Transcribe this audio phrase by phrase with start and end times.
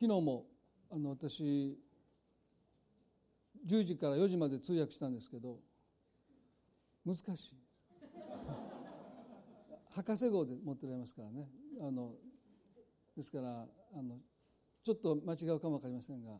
[0.00, 0.46] 昨日も
[0.90, 1.78] あの私
[3.66, 5.58] 10時から4時まで通訳したんですけど
[7.04, 7.54] 難しい。
[9.90, 11.46] 博士号で持ってられますからね。
[11.82, 12.14] あの
[13.14, 14.16] ですからあの
[14.82, 16.30] ちょっと間違うかも分かりませんが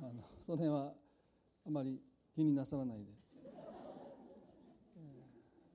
[0.00, 0.92] あのその辺は
[1.66, 2.00] あまり
[2.32, 3.06] 気になさらないで、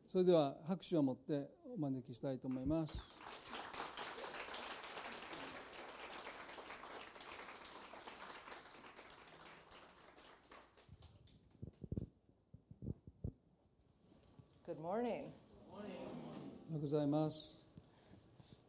[0.07, 3.22] それでは拍手を持ってお招きしたいと思います。
[14.93, 15.23] Good morning.
[15.71, 17.65] おはようございます。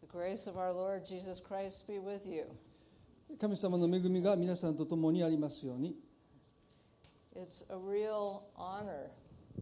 [0.01, 2.47] The grace of our Lord Jesus Christ be with you.
[3.38, 5.95] 神様の恵みが皆さんと共にありますように。
[7.37, 9.10] It's a real honor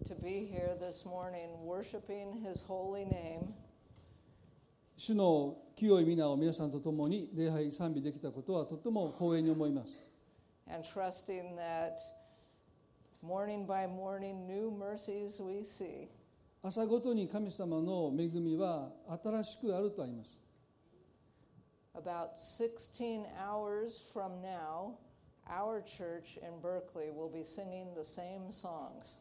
[0.06, 3.52] to be here this morning worshiping His holy name.
[4.96, 9.98] 主の清い皆を皆さんと共に礼拝賛美できたことはとても光栄に思います。
[10.68, 11.96] And trusting that
[13.20, 16.21] morning by morning new mercies we see.
[16.64, 20.38] 朝ごとに神様の恵みは新しくあるとあります。
[21.94, 24.92] About 16 hours from now,
[25.50, 29.18] our church in Berkeley will be singing the same songs.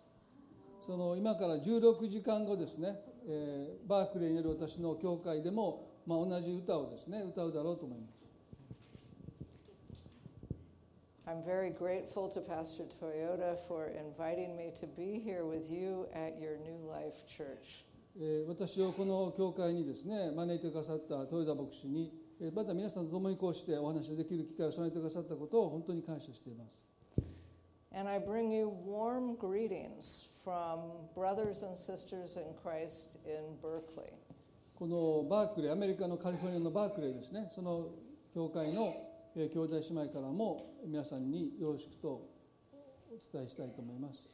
[0.86, 8.21] その今から16時間後ですね、えー、バークレーにいる私の教会でも、まあ、同じ歌をですね歌うだろうと思います。
[11.32, 16.58] I'm very grateful to Pastor Toyota for inviting me to be here with you at your
[16.58, 17.86] New Life Church.
[18.50, 22.12] 私をこの教会にですね招いてくださった豊田牧師に
[22.54, 26.76] また皆さんと共にこうしてお話しできる機会を備えてくださったことを本当に感謝しています。
[34.76, 37.88] このバークレーアメリカのカリフォルニアのバークレーですねその
[38.34, 44.30] 教会の兄弟姉妹からも皆さんによろしくとお伝えしたいと思います。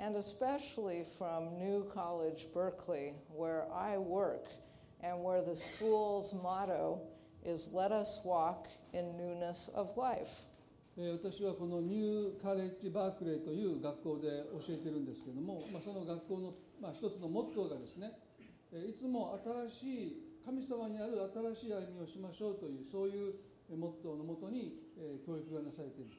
[0.00, 4.46] And especially from New College Berkeley, where I work,
[5.02, 7.00] and where the school's motto
[7.44, 10.46] is Let us walk in newness of life.
[10.96, 18.12] 私はこのニューカレッジ・バークレーという学校で教えているんですけども、まあ、その学校の、まあ、一つのモットーがですね
[18.88, 23.34] いつも新しい神様にある新しい歩みをしましょうというそういう
[23.76, 26.10] モットーのもとに、えー、教育がなされている。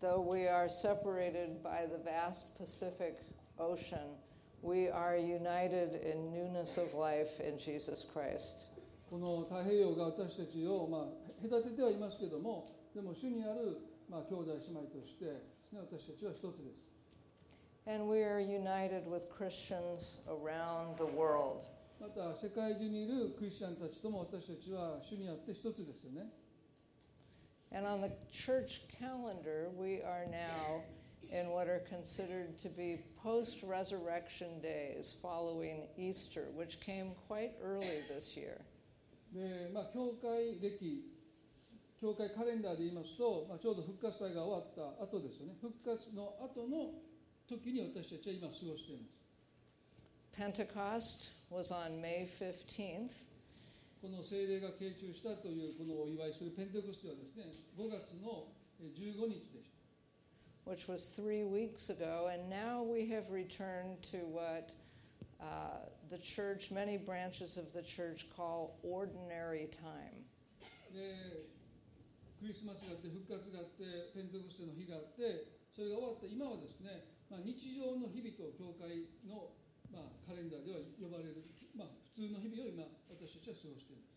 [0.00, 3.24] Though we are separated by the vast Pacific
[3.58, 4.18] Ocean,
[4.62, 8.70] we are united in newness of life in Jesus Christ.
[9.08, 13.78] この太平洋が私たちを、まあ、隔ててはいますけれども、でも主にある、
[14.10, 15.32] まあ、兄弟姉妹としてで
[15.62, 16.94] すね、私たちは一つです。
[17.86, 21.64] And we are united with Christians around the world.
[22.00, 26.26] また世界中にいるクリスチャンたちとも私たちは主にあって一つですよね。
[27.73, 30.81] And on the church calendar, we are now
[31.31, 38.03] in what are considered to be post resurrection days following Easter, which came quite early
[38.09, 38.59] this year.
[39.31, 41.05] でまあ、教会歴、
[42.01, 46.93] 教会カレンダーで言いますと、まあ、ちょうど復活祭が終わった後ですよね、復活の後の
[47.47, 49.19] 時に私たちは今過ごしています。
[50.35, 53.11] Pentecost was on May 15th.
[54.04, 58.52] この聖霊が傾注したというこのお祝いするペンテコステはですね5月の
[58.92, 59.80] 15日でした。
[60.68, 64.76] Which was three weeks ago, and now we have returned to what
[65.40, 70.28] uh, the church, many branches of the church call ordinary time.
[70.92, 71.48] で
[72.36, 79.56] クリスマスがあって復活があってペンテコステの日があってそれが終わった今はですね、まあ、日常の日々と教会の
[79.94, 81.46] まあ、カレンダーでは呼ばれる、
[81.78, 84.14] まあ、普通の日々を今私たちは過ごしています。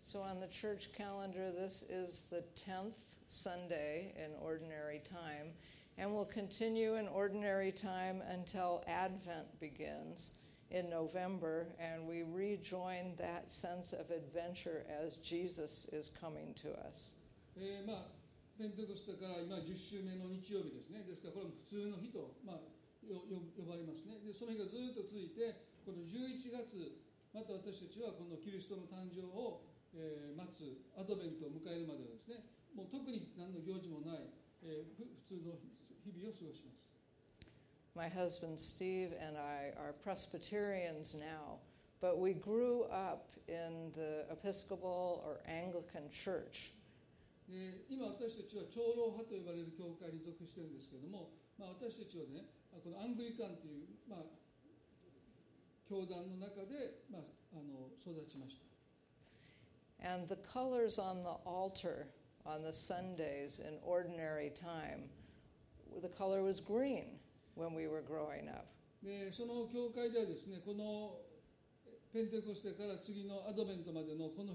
[0.00, 2.96] So on the church calendar, this is the 10th
[3.28, 5.52] Sunday in ordinary time,
[5.98, 10.32] and will continue in ordinary time until Advent begins
[10.70, 17.12] in November, and we rejoin that sense of adventure as Jesus is coming to us.
[17.58, 18.06] えーまあ、
[18.56, 21.04] ペンテコステから今10週目の日曜日ですね。
[21.04, 25.54] ですからこれも普通の日と、まあ呼ばれますねでその日がずっと続いて
[25.86, 29.62] この11月また私たちはこのキリストの誕生を、
[29.94, 32.44] えー、待つアドベントを迎えるまではですね
[32.74, 34.28] もう特に何の行事もない、
[34.62, 35.56] えー、普通の
[36.04, 36.86] 日々を過ごします
[37.96, 41.56] My husband Steve and I are Presbyterians now,
[42.02, 46.76] but we grew up in the Episcopal or Anglican church.
[47.48, 52.50] で今私たちは長老派と呼ばれる教会に属してるんですけども、まあ、私たちはね
[52.82, 54.26] このアングリカンという、まあ、
[55.88, 57.22] 教団の中で、まあ、
[57.54, 58.66] あの育ちました。
[60.02, 62.08] And the colors on the altar
[62.44, 65.08] on the Sundays in ordinary time,
[66.02, 67.18] the color was green
[67.54, 68.66] when we were growing up.
[69.02, 71.20] でその教会ではですねこの
[72.12, 74.54] ペンテコステから次のアドベントまでのこの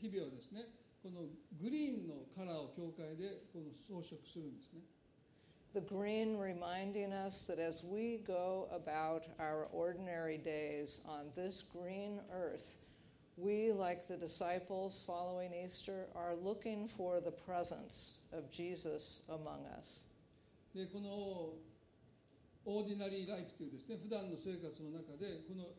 [0.00, 0.66] 日々はですね
[1.02, 1.22] この
[1.60, 4.80] グリーンのカラーを教会でこの装飾するんですね
[5.73, 12.19] The green reminding us that as we go about our ordinary days on this green
[12.33, 12.77] earth,
[13.37, 20.03] we, like the disciples following Easter, are looking for the presence of Jesus among us.
[20.73, 21.57] でこの
[22.65, 25.73] オーディナリーライフというですね普段の生活の中でこの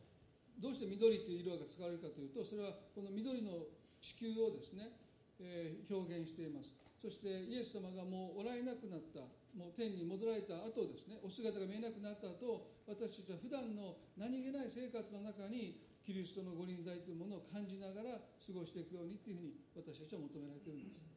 [0.59, 3.63] どうして緑という色が使われるかというとそれはこの緑の
[4.01, 4.91] 地球をですね、
[5.39, 9.23] えー表現していますそしてイエス様がもうおられなくなった
[9.54, 21.14] もう天に戻られた後ですねお姿が見えなくなった後私たちは普段の何気ない生活の中にキリストの御臨在というものを感じながら過ごしていくようにというふうに私たちは求められているんです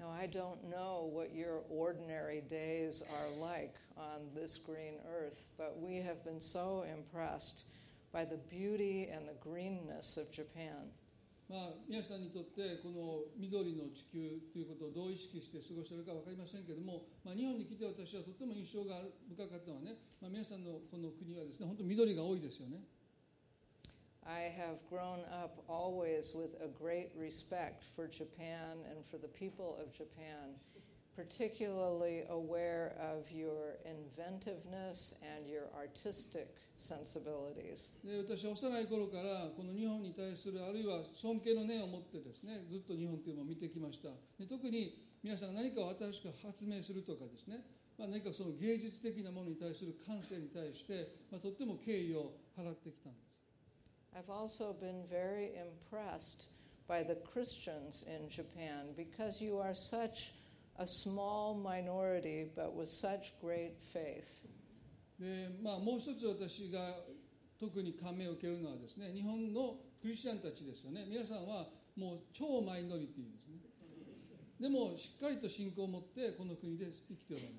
[0.00, 5.78] Now, I don't know what your ordinary days are like on this green earth, but
[5.78, 7.64] we have been so impressed
[8.10, 10.88] by the beauty and the greenness of Japan.
[11.50, 22.78] まあ、皆さんにとってこの緑の地球ということをどう意識して過ごしているか分かりませんけれども、まあ、日本に来て私はとっても印象が深かったのはね、まあ、皆さんのこの国はですね本当緑が多いですよね。
[24.22, 29.90] I have grown up always with a great respect for Japan and for the people of
[29.90, 30.54] Japan,
[31.16, 37.92] particularly aware of your inventiveness and your artistic sensibilities.
[38.04, 44.08] で私は幼い頃からこの日本に対するあるいは尊敬の念を持ってですねずっと日本というのを見てきました
[44.38, 47.60] で特に皆さんが何かを新しく発明するとかですね、
[47.98, 53.30] まあ、何かその芸術的なものに対する感性に対して、まあ、とっても敬意を払ってきたんです
[54.16, 56.46] I've also been very impressed
[56.88, 60.32] by the Christians in Japan because you are such
[60.79, 64.43] a small minority but with such great faith.
[65.19, 66.97] でまあ、もう一つ私が
[67.57, 73.55] 特に感銘を受けるのはですね日本のクリスチャンたちですよね皆さんはもう超マイノリティですね
[74.59, 77.53] でもしっかりと信仰を持ってこの国で生きておられる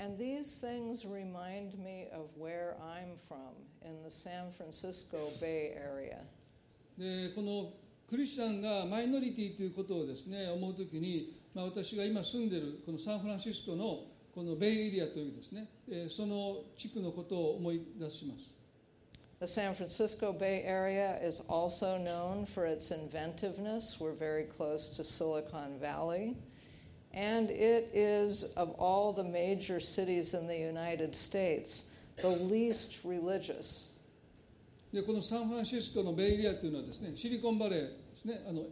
[0.00, 3.50] And these things remind me of where I'm from
[3.84, 6.18] in the San Francisco Bay Area.
[6.96, 7.72] でこの
[8.13, 14.01] クリスチャンがマイノリティということをですね思うときに、まあ、私が今住んでるこのサンフランシスコの
[14.35, 18.53] このベイエリアというですね、えーその地区のことを思い出します
[19.39, 23.99] The San Francisco Bay Area is also known for its inventiveness.
[23.99, 26.37] We're very close to Silicon Valley.
[27.15, 31.89] And it is, of all the major cities in the United States,
[32.21, 33.89] the least religious.
[34.93, 38.63] でこのサンフランシスコのベイエリアというのはですねシリコンバレーですねあの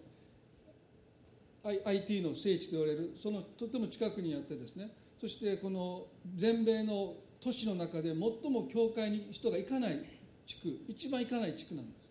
[1.63, 4.89] I- IT の聖地と言われるそのとても近くにあってですね
[5.19, 8.15] そしてこの全米の都市の中で最
[8.51, 9.99] も教会に人が行かない
[10.45, 12.01] 地区一番行かない地区なんです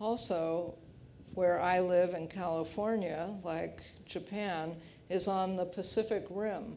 [0.00, 0.74] Also,
[1.36, 4.74] where I live in California, like Japan,
[5.08, 6.76] is on the Pacific Rim,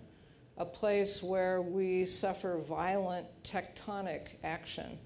[0.57, 4.97] a place where we suffer violent tectonic action.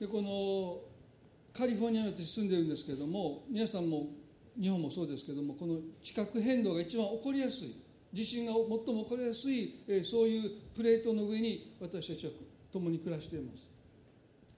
[0.00, 0.78] でこの
[1.58, 4.10] カリフォルニアに私住んでるんですけれども皆さんも
[4.60, 7.74] 日本もそうですけどもこの地殻変動が一番起こりやすい
[8.12, 12.32] 地震が最も起こりやすい、えーそういうプレートの上に私たちは
[12.72, 13.68] 共に暮らしています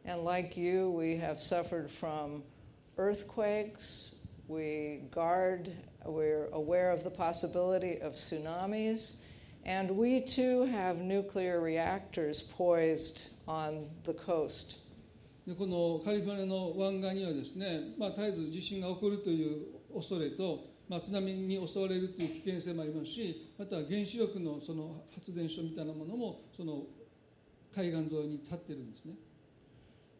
[0.07, 2.43] And like you, we have suffered from
[2.97, 4.15] earthquakes.
[4.49, 5.71] We guard,
[6.07, 9.17] we're aware of the possibility of tsunamis.
[9.67, 14.79] And we too have nuclear reactors poised on the coast.
[15.57, 26.85] このカリフォルニアの湾岸にはですね、まあ、絶えず地震が起こるという恐れと、まあ、津波に襲われるという危険性もありますしまた原子力のその発電所みたいなものもその
[27.75, 29.15] 海岸沿いに立ってるんですね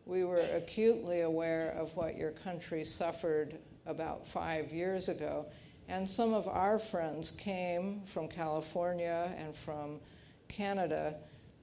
[0.07, 5.47] We were acutely aware of what your country suffered about five years ago.
[5.89, 10.01] And some of our friends came from California and from
[10.49, 11.15] Canada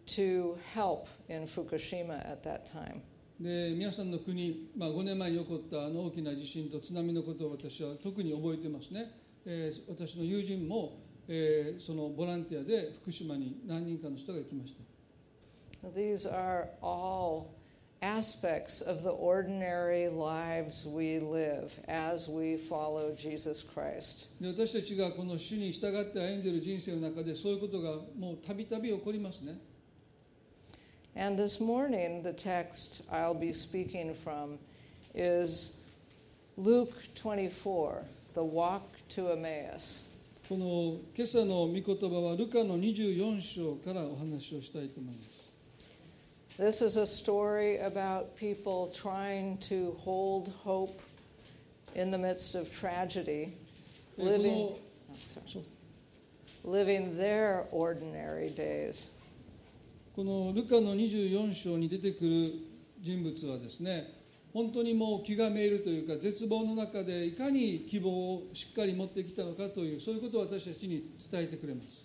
[0.08, 3.02] to help in Fukushima at that time.
[3.40, 9.12] で皆さんの国、まあ、5年前に起こったあの大きな地震と津波のことを私は特に覚えてますね、
[9.46, 15.90] えー私の友人も、えーそのボランティアで福島に何人かの人が行きました。
[15.96, 17.54] These are all
[18.02, 24.28] aspects of the ordinary lives we live as we follow Jesus Christ.
[24.42, 29.60] で私たちがこの主に従って歩んでいる人生の中でそういうことがもうたびたび起こりますね
[31.17, 34.59] And this morning, the text I'll be speaking from
[35.15, 35.85] is
[36.57, 38.03] Luke 24,
[38.35, 40.05] the walk to Emmaus.
[40.49, 45.43] この今朝の御言葉はルカの24章からお話をしたいと思います
[46.59, 51.01] This is a story about people trying to hold hope
[51.95, 53.53] in the midst of tragedy,
[54.19, 54.79] えー living, こ
[55.09, 55.47] oh, の sorry.
[55.47, 55.63] そう
[56.71, 59.11] living their ordinary days.
[60.18, 62.54] このルカの24章に出てくる
[63.04, 64.12] 人物はですね
[64.52, 72.04] 本当にもう気がめいるというか絶望の中でいかに希望をしっかり持ってきたのかというそういうことを私たちに伝えてくれます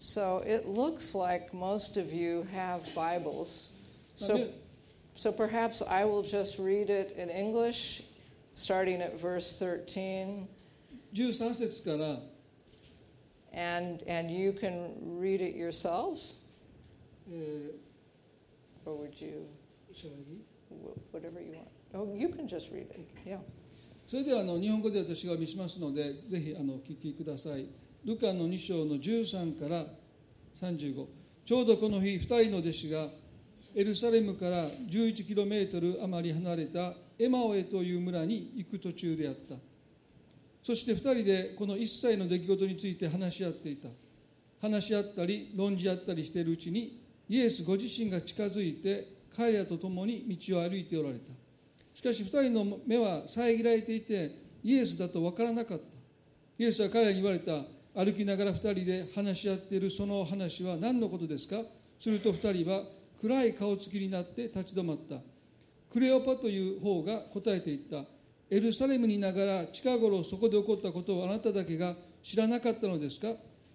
[0.00, 3.72] So it looks like most of you have Bibles.
[4.20, 4.46] まあ So, ね
[5.16, 8.04] so perhaps I will just read it in English,
[8.54, 10.46] starting at verse 13,
[11.12, 12.20] 13節から
[13.52, 16.44] and, and you can read it yourselves,
[17.30, 17.72] え
[18.84, 19.46] or would you,
[21.12, 21.68] whatever you want.
[21.92, 23.08] Oh, you can just read it.
[23.26, 23.38] Yeah.
[24.06, 27.66] それではあの日本語で私がお見せしますのでぜひあのお聞きください。
[28.04, 29.84] ルカの2章の13から
[30.54, 31.06] 35,
[31.44, 33.06] ちょうどこの日2人の弟子が
[33.74, 39.54] エルサレムから11キロメートル余り離れたエマオエという村に行く途中であった
[40.62, 43.88] そして2人でこの一切の出来事について話し合っていた。
[44.60, 51.32] 話し合ったり論じ合ったりしているうちにイエスご自身が近づいて彼らと共に道を歩いておられた。
[51.94, 55.84] しかし2人の目は遮られていてイエスだと分からなかった。
[56.58, 57.52] イエスは彼らに言われた。
[57.92, 61.56] 歩きながら2人で話し合っているその話は何のことですか？
[61.98, 62.82] すると2人は
[63.20, 65.16] 暗い顔つきになって立ち止まった。
[65.90, 68.04] クレオパという方が答えていった。
[68.50, 73.28] エルサレムにいながら近頃そこで起こったことをあなただけが知らなかったのですか？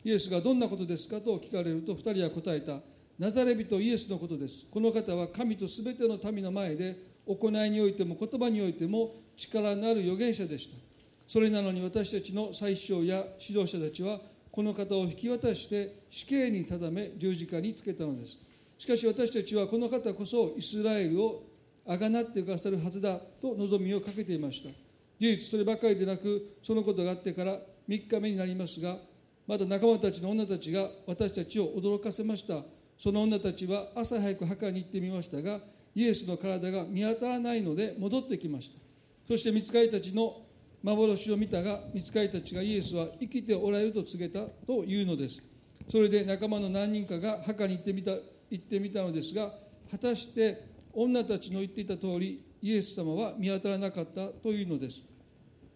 [0.04, 1.22] イエスがどんなことですか？
[1.22, 2.80] と聞かれると2人は答えた。
[3.18, 4.66] ナザレ人イエスのことです。
[4.70, 10.78] この方は神とすべての民の前で行いにおいても言葉においても力のある預言者でした。
[11.26, 14.20] それなのに私たちの最首や指導者たちは
[14.52, 18.38] この方を引き渡して死刑に定め十字架につけたのです。
[18.78, 21.44] しかし私たちはこの方こそイスラエルを
[21.88, 24.70] あがなってくださるはずだと望みをかけていました。
[25.18, 28.98] 事実そればかりでなくそのことがあってから3日目になりますが
[29.48, 32.64] また仲間たちの女たちが私たちを驚かせました。
[32.98, 35.60] その女たちは朝早く墓に行ってみましたが
[35.94, 38.78] イエスの体が見当たらないので戻ってきました。
[39.28, 40.42] そして見つかりたちの
[40.82, 45.42] 幻を見たが見つかりたちがイエスは生きておられると告げたというのです。
[45.90, 48.12] それで仲間の何人かが墓に行ってみた
[48.50, 49.52] 行ってみたのですが
[49.92, 55.02] 果たして女たちの言っていた通りイエス様は見当たらなかったというのです。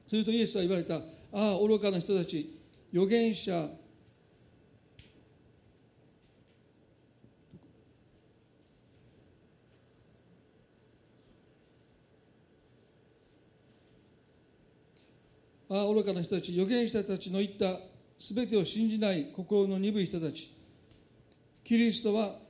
[0.07, 0.95] するとイエスは言われた。
[0.95, 2.57] ああ愚かな人たち
[2.91, 3.69] 預言者
[15.71, 17.79] ああ愚かな人たち預言者たちの言った
[18.17, 20.57] 全てを信じない心の鈍い人たち。
[21.63, 22.48] キリストは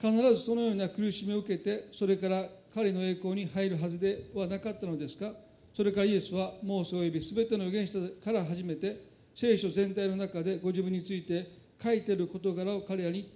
[0.00, 5.32] 必ずそのような苦しみを受けてそれから彼の栄光に入るはずではなかったのですか？
[5.72, 9.00] それからイエスはモーセ及び全ての預言者から始めて
[9.34, 11.50] 聖書全体の中でご自分について
[11.82, 13.32] 書いている事柄を彼らに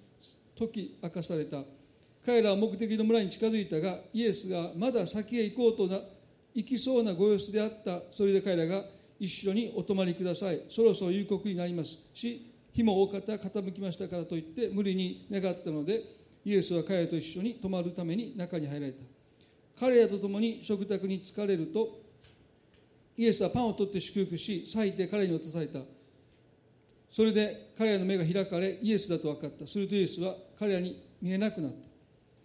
[0.58, 1.62] 解き明かされた。
[2.24, 6.00] 彼らは目的の村に近づいたがイエスがまだ先へ行こうとな
[6.54, 8.00] 行きそうなご様子であった。
[8.12, 8.82] それで彼らが
[9.18, 10.60] 一緒にお泊まりください。
[10.68, 16.17] そろそろ夕刻になりますし日も大方傾きましたからといって無理に願ったので
[16.48, 19.02] イエスは彼らと一緒に泊まるために中に入られた。
[19.78, 22.00] 彼らと共に食卓に疲れると
[23.18, 25.80] イエスはパンを取って祝福し裂いて彼に渡された。
[27.10, 29.66] それで彼らの目が開かれイエスだと分かった。
[29.66, 31.86] するとイエスは彼らに見えなくなった。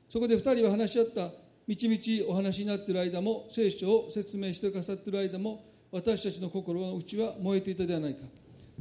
[0.10, 1.30] そこで2人は話し合った。
[1.66, 8.26] みちみちお話になっている間も聖書を説明してくださっている間も私たちの心の内は燃えていたではないか。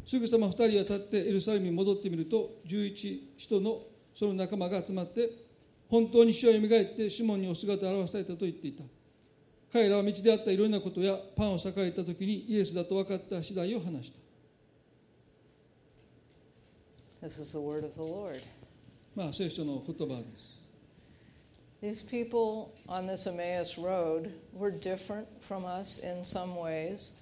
[0.04, 3.80] すぐさま2人は立ってエルサレムに戻ってみると11人の
[4.14, 5.30] その仲間が集まって
[5.88, 8.84] 本当に主はよみがえってシモンにお姿を現されたと言っていた
[9.72, 14.18] 彼らは道であったいろんなことやパンを裂かれた時にイエスだと分かった次第を話した
[17.26, 18.42] This is the word of the Lord.
[19.14, 20.60] まあ聖書の言葉です
[21.82, 27.12] These people on this Emmaus road were different from us in some ways.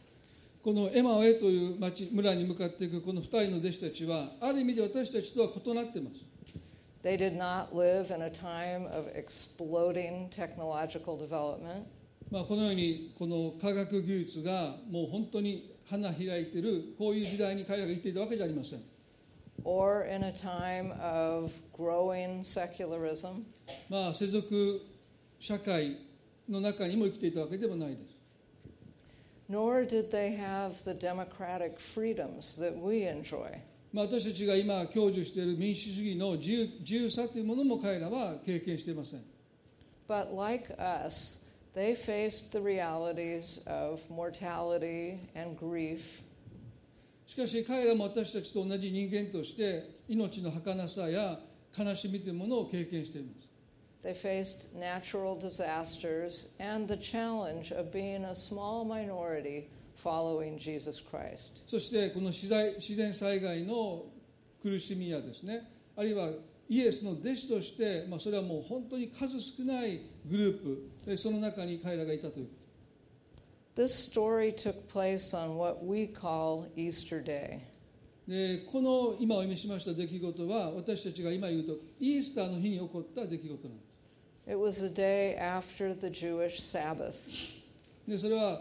[0.63, 6.30] このエマオエという町村に向かっていくこの2人の弟子たちはある意味で私たちとは異なっています
[7.04, 11.86] They did not live in a time of exploding technological development.
[12.32, 18.82] まあ、このようにこの科学技術がもう本当に花開いているこういう時代に彼らが生きていたわけじゃありません
[19.64, 23.44] or in a time of growing secularism.
[23.90, 24.82] まあ世俗
[25.40, 25.98] 社会
[26.50, 28.16] の中にも生きていたわけでもないです
[29.48, 33.60] nor did they have the democratic freedoms that we enjoy.
[33.93, 39.21] まあ、私たちが今享受している民主主義の自由自由さというものも彼らは経験していません
[40.09, 41.45] But like us,
[41.75, 46.23] they faced the realities of mortality and grief
[47.27, 51.39] しかし彼らも私たちと同じ人間として命の儚さや
[51.77, 53.49] 悲しみというものを経験しています
[54.03, 59.69] They faced natural disasters and the challenge of being a small minority
[60.03, 61.63] following Jesus Christ.
[61.67, 64.05] そしてこの自然自然災害の
[64.63, 66.31] 苦しみやですねあるいは
[66.69, 72.53] イエスの弟子として、まあ、それはもう本当に数少ないグループえその中に彼らがいたというこ
[73.77, 77.61] This story took place on what we call Easter Day.
[78.27, 83.91] とでこの今お読みしました出来事は私たちが今言うとイースターの日に起こった出来事なんです
[84.47, 87.15] It was the day after the Jewish Sabbath.
[88.07, 88.61] でそれは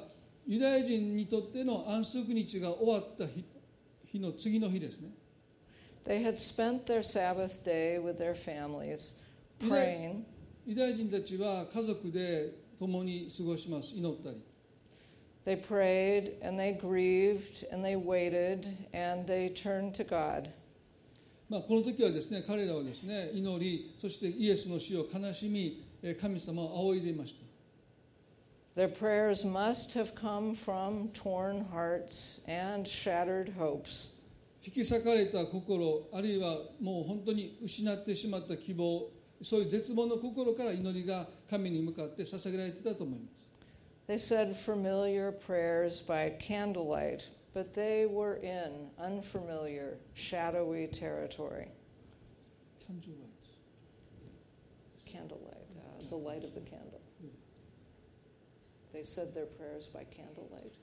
[0.49, 3.45] ユダヤ人にとっての安息日が終わった日
[4.11, 5.09] 日の次の日ですね
[6.07, 9.13] They had spent their Sabbath day with their families,
[9.59, 10.23] praying,
[10.65, 14.41] ユダヤ人たちは家族で共に過ごします祈ったり
[15.45, 20.49] they prayed and they grieved and they waited and they turned to God.
[21.47, 27.48] まあ、この時はですね彼らはですね祈りそしてイエスの死を悲しみえー神様を仰いでいました
[28.74, 34.14] Their prayers must have come from torn hearts and shattered hopes.
[34.66, 39.10] 引き裂かれた心あるいはもう本当に失ってしまった希望
[39.42, 43.44] そういう絶望の心から祈りが神に向かって捧げられていたと思います
[44.06, 51.68] They said familiar prayers by candlelight, but they were in unfamiliar, shadowy territory.
[52.80, 53.50] キャンドルライト
[55.10, 56.87] Candlelight, uh, the light of the candle.
[58.93, 60.73] they said their prayers by candlelight.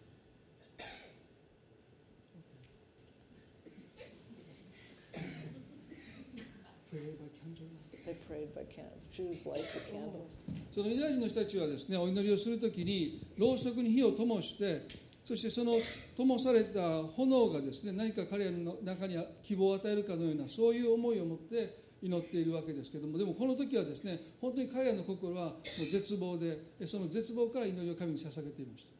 [10.73, 14.87] そのユダヤ人の人たちはですねお祈りをするときにろうそくに火をともして
[15.25, 15.73] そしてその
[16.17, 21.86] ともされた炎がですね何か彼らの中には希望を与えるかのようなそういう思いを持って。
[22.07, 25.55] 祈っているわけですけどもでもこの時はですね本当に彼らの心はも
[25.87, 28.97] う絶望でその絶望から祈りを神に捧げていました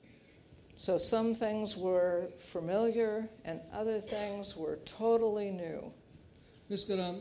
[0.79, 5.91] So some things were familiar and other things were totally new.
[6.69, 7.13] ですから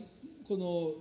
[0.46, 0.92] この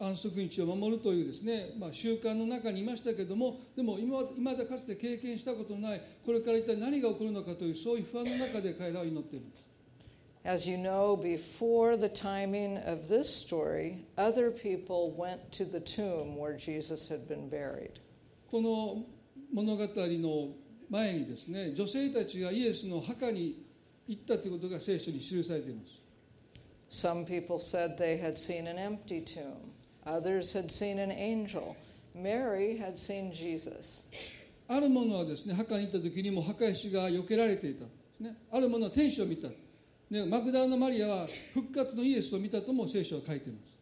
[0.00, 9.67] 安息日を守るというですね、まあ、習慣の中にいましたけどもでも今今だかつて経験したことのないこれから一体何が起こるのかというそういう不安の中で彼らは祈っています
[10.47, 16.35] As you know, before the timing of this story, other people went to the tomb
[16.35, 18.01] where Jesus had been buried.
[18.51, 19.03] この
[19.51, 20.49] 物語の
[20.89, 23.63] 前にですね女性たちがイエスの墓に
[24.07, 25.99] 行ったということが聖書に記されています
[26.89, 29.71] Some people said they had seen an empty tomb,
[30.05, 31.75] others had seen an angel.
[32.13, 34.05] Mary had seen Jesus.
[34.67, 39.47] ある者はですね墓に行った時にも墓石が避けられていたんですねある者は天使を見た、
[40.10, 43.78] ね、マグダラのマリアは復活のイエスを見たとも聖書は書いています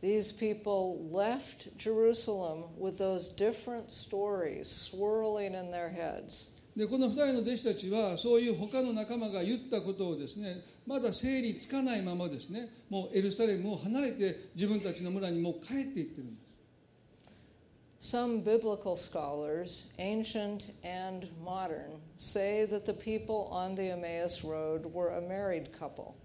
[0.00, 6.48] These people left Jerusalem with those different stories swirling in their heads.
[6.76, 16.47] でこの2人の弟子たちはそういう他の仲間が言ったことをですねまだ整理つかないままですねもうエルサレムを離れて自分たちの村にもう帰っていってるんです
[17.99, 25.09] Some biblical scholars, ancient and modern, say that the people on the Emmaus Road were
[25.09, 26.15] a married couple.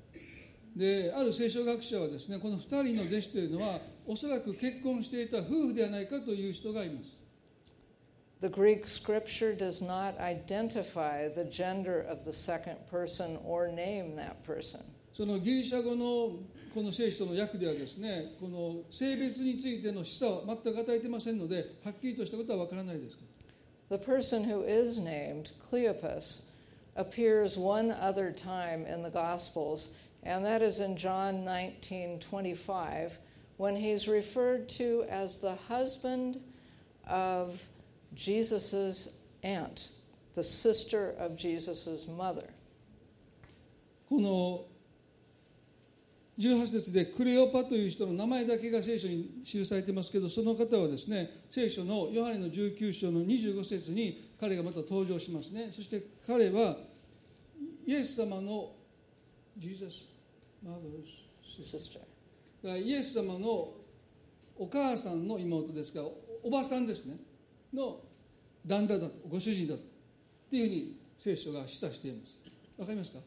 [0.76, 7.18] である聖書学者はですねこの2人の弟子というのはおそらく結婚していた夫婦ではないかという人がいます
[8.40, 14.44] The Greek scripture does not identify the gender of the second person or name that
[14.44, 14.80] person.
[15.12, 16.36] そのギリシャ語の
[16.73, 23.33] この聖書の訳ではですねこの性別についての示唆は全く与えてませんのではっきりとしたことは分からないですけど
[23.95, 26.41] The person who is named Cleopas
[26.95, 33.19] appears one other time in the Gospels, and that is in John 19:25,
[33.57, 36.39] when he's referred to as the husband
[37.05, 37.67] of
[38.15, 39.09] Jesus'
[39.43, 39.89] aunt,
[40.33, 42.49] the sister of Jesus' mother.
[44.09, 44.65] この
[46.43, 55.69] 18節でクレオパという人の名前だけが聖書に記されていますけどその方はですね聖書のヨハネの19章の25節に彼がまた登場しますね。
[55.71, 56.75] そして彼は
[57.85, 58.71] イエス様の
[59.59, 59.69] イ
[62.93, 63.73] エス様の
[64.57, 67.17] お母さんの妹ですからおおばさんですね。
[67.73, 67.99] の
[68.65, 69.83] 旦那だとご主人だとっ
[70.49, 72.43] ていうふうに聖書が示唆しています。
[72.77, 73.19] わかりますか？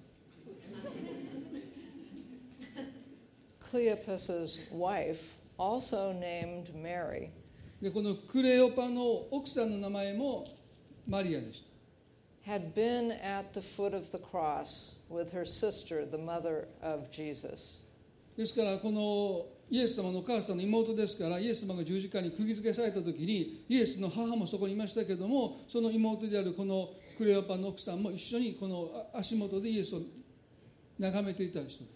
[3.70, 7.30] Cleopas's wife, also named Mary,
[7.82, 10.46] でこのクレオパの奥さんの名前も
[11.06, 11.76] マリアでした。
[12.50, 17.82] Had been at the foot of the cross with her sister, the mother of Jesus.
[18.36, 30.00] ですからこのイエス様のお母さんの妹ですからイエス様が十字架に釘付けされた時にイエスの母もそこにいましたけどもその妹であるこのクレオパの奥さんも一緒にこの足元でイエスを
[30.98, 31.95] 眺めていた人です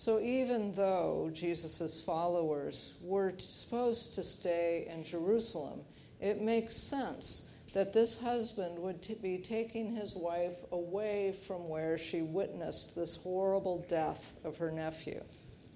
[0.00, 5.80] So even though Jesus' followers were supposed to stay in Jerusalem,
[6.20, 11.98] it makes sense that this husband would t- be taking his wife away from where
[11.98, 15.22] she witnessed this horrible death of her nephew.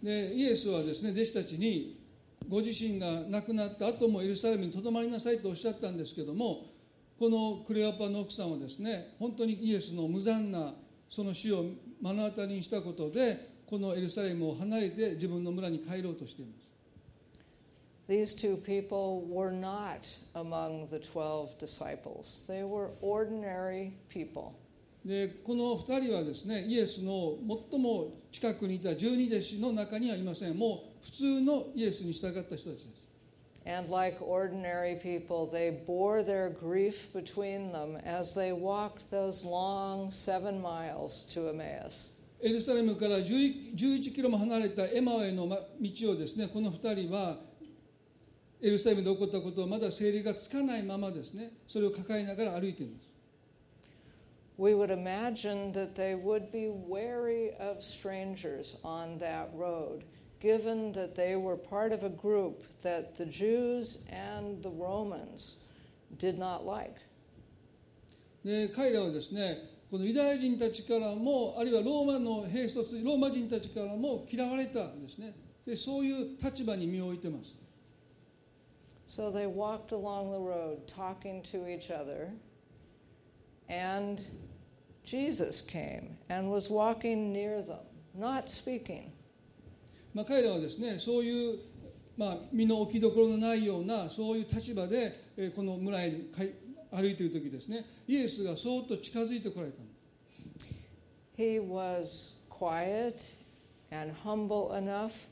[0.02, 2.00] でイエスはですね弟子たちに
[2.48, 6.68] ご自身が亡くなった後もエルサレムにとどまりなさいとおっしゃったんですけども
[7.18, 10.72] このクレオパの奥さんはですね本当にイエスの無残な
[11.06, 11.64] その死を
[12.00, 16.71] 目の当たりにしたことで このエルサレムを離れて自分の村に帰ろうとしています
[18.07, 24.53] These two people were not among the 12 disciples, they were ordinary people.
[25.03, 27.37] でこの2人はですねイエスの
[27.71, 33.05] 最も近くにいた十二弟子の中にはいませんもう普通のイエスに従った人たちです
[33.67, 40.11] And like ordinary people, they bore their grief between them as they walked those long
[40.11, 42.09] seven miles to Emmaus.
[42.41, 47.37] エルサレムから11 11キロも離れたエマオへのま道をですねこの2人は
[48.61, 53.15] エルサレムで起こったことをまだ整理がつかないままですねそれを抱えながら歩いています
[54.57, 60.05] We would imagine that they would be wary of strangers on that road,
[60.39, 65.57] given that they were part of a group that the Jews and the Romans
[66.17, 66.95] did not like.
[68.45, 75.33] で彼らはですねこのユダヤ人たちからもあるいはローマの兵卒ローマ人たちからも嫌われたんですね
[75.65, 77.55] でそういう立場に身を置いてます
[79.07, 82.31] So they walked along the road talking to each other,
[83.69, 84.19] and
[85.05, 87.77] Jesus came and was walking near them,
[88.17, 89.11] not speaking.
[90.13, 91.59] まあ、彼らはですねそういう、
[92.17, 96.64] まあ、身の置きどころのないようなそういう立場で、えーこの村へかい
[96.95, 99.85] 歩いている時ですねイエスがそーっと近づいてこられたの
[101.37, 103.33] He was quiet
[103.91, 105.27] and humble enough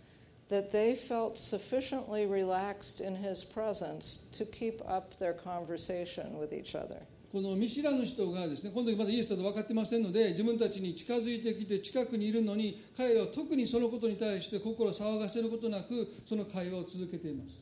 [0.50, 6.76] that they felt sufficiently relaxed in his presence to keep up their conversation with each
[6.76, 7.02] other.
[7.32, 17.60] この見知らぬ人がですねこの時まだイエスだと分かってませんので自分たちに近づいてきて近くにいるのに彼らは特にそのことに対して心を騒がせることなくその会話を続けています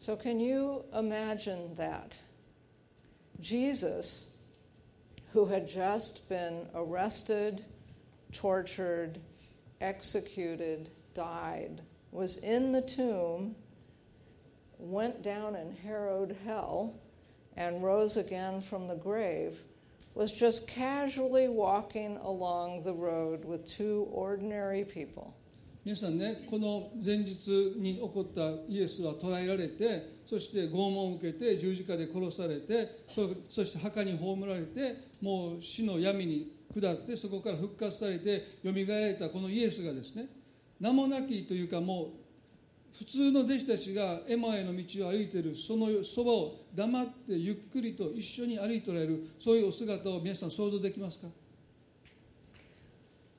[0.00, 2.16] So, can you imagine that?
[3.41, 4.31] Jesus,
[5.31, 7.63] who had just been arrested,
[8.31, 9.19] tortured,
[9.81, 13.55] executed, died, was in the tomb,
[14.79, 16.95] went down and harrowed hell,
[17.55, 19.61] and rose again from the grave,
[20.13, 25.33] was just casually walking along the road with two ordinary people.
[25.85, 33.04] 皆さんねこの前日に起こったイエスは捕らえられて そして拷問を受けて十字架で殺されて
[33.48, 40.26] そして墓に葬られてもう死の闇に下ってそこから復活されてよみがえられたこのイエスがですね
[40.80, 42.08] 名もなきというかもう
[42.96, 51.28] 普通の弟子たちがエマへの道を歩いているそのそばを黙ってゆっくりと一緒に歩いておられるそういうお姿を皆さん想像できますか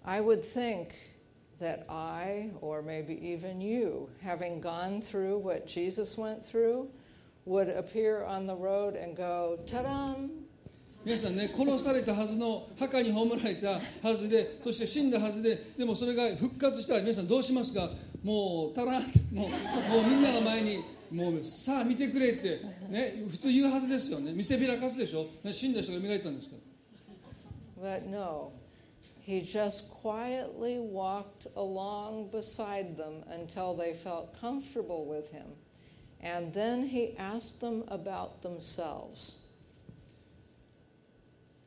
[0.06, 0.88] ？I would think
[1.60, 6.90] that I, or maybe even you, having gone through what Jesus went through,
[7.46, 10.16] would appear on the road and go, ta da!
[11.06, 13.72] 皆さんね殺されたはずの墓に葬られた
[14.08, 17.90] はずでそして死んだはずででもそれが復活したら皆さんどうしますか？
[18.24, 19.48] もうたらんもうも
[20.00, 24.32] うみんなの前にもうさあ見てくれってね普通言うはずですよね。
[24.32, 25.28] 見せびらかすでしょ？
[25.44, 26.56] ね死んだ人が蘇ったんですか？
[27.82, 28.54] ら But no,
[29.26, 35.48] he just quietly walked along beside them until they felt comfortable with him.
[36.22, 39.40] And then he asked them about themselves.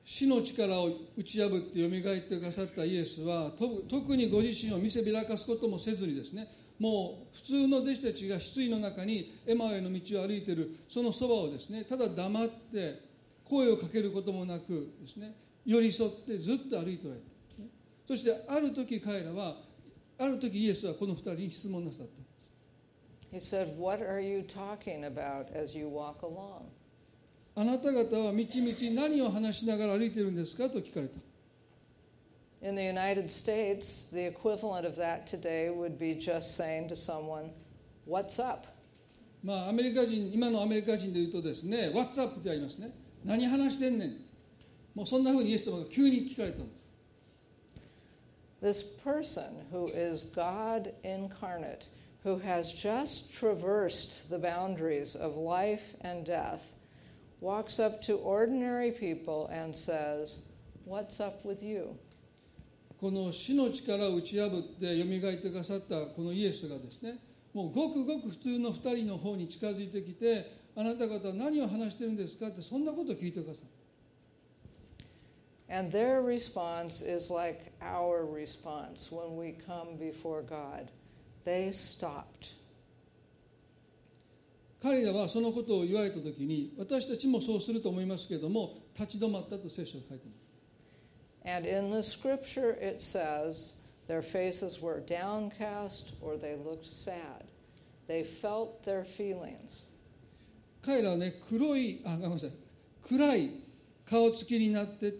[0.05, 6.47] 死の力を打ち破ってよみがえってくださったイエスは特にご自身を見せびらかすこともせずにですね
[6.79, 13.01] もう普通の弟子たちが失意の中にエマへの道を歩いているそのそばをですねただ黙って
[13.43, 17.36] 声をかけることもなくですね寄り添ってずっと歩いておられた、
[18.07, 19.57] そしてある時彼らは
[20.19, 22.23] ある時イエスはこの二人に質問なさった
[23.33, 26.63] He said, What are you talking about as you walk along?
[27.57, 31.19] あなた方は道々何を話しながら歩いているんですかと聞かれた
[32.63, 37.51] In the United States, the equivalent of that today would be just saying to someone,
[38.07, 38.67] What's up?
[39.43, 42.91] まあアメリカ人今のアメリカ人で言うとですね「WhatsApp」ってありますね
[43.25, 44.17] 何話してんねん
[44.95, 46.86] もうそんなふうにイエス様が急に聞かれたんです
[48.66, 51.88] This person who is God incarnate,
[52.24, 56.74] who has just traversed the boundaries of life and death,
[57.40, 60.46] walks up to ordinary people and says,
[60.86, 61.98] What's up with you?
[63.00, 67.18] この死の力を打ち破ってよみがえってくださったこのイエスがですね
[67.52, 73.75] もうごくごく普通の2人の方に近づいてきてあなた方は何を話してるんですかってそんなことを聞いてくださった
[75.70, 80.92] And their response is like our response when we come before God.
[81.46, 82.56] They stopped.
[84.82, 90.42] 彼らはそのことを言われた時に私たちもそうすると思いますけれども立ち止まったと聖書が書いています
[91.46, 97.46] And in the scripture it says their faces were downcast or they looked sad.
[98.08, 99.88] They felt their feelings.
[100.82, 102.52] 彼らはね黒いあごめんなさい
[103.08, 103.50] 暗い
[104.04, 105.14] 顔つきになって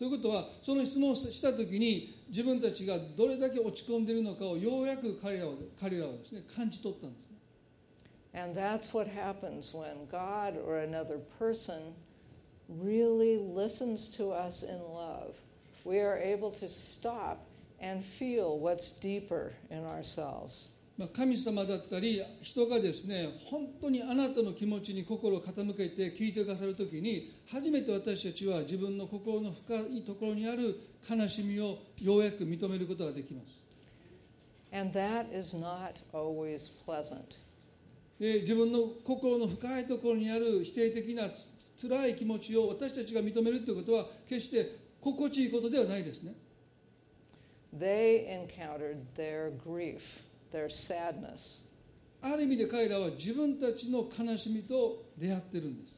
[0.00, 7.36] ということはその質問をした時に自分たちがどれだけ落ち込んでいるのかをようやく彼らは彼らはですね感じ取ったんですね
[8.32, 11.92] And that's what happens when God or another person
[12.66, 15.34] really listens to us in love.
[15.84, 17.44] We are able to stop
[17.78, 20.70] and feel what's deeper in ourselves.
[21.00, 33.62] まあ神様だったり人がですね本当にあなたの気持ちに心を傾けて聞いてくださる時に初めて私たちは自分の心の深いところにある悲しみをようやく認めることができます。
[34.72, 37.38] And that is not always pleasant.
[38.18, 41.48] で自分の心の深いところにある否定的なつ
[41.88, 46.34] 辛い気持ちを私たちが認めるということは決して心地いいことではないですね。
[47.74, 51.62] They encountered their grief, their sadness.
[52.22, 55.94] ある意味で彼らは自分たちの悲しみと出会ってるんです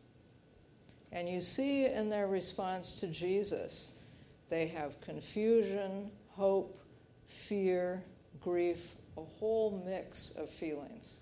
[1.15, 3.91] And you see in their response to Jesus,
[4.49, 6.79] they have confusion, hope,
[7.27, 8.03] fear,
[8.43, 11.19] grief, a whole mix of feelings.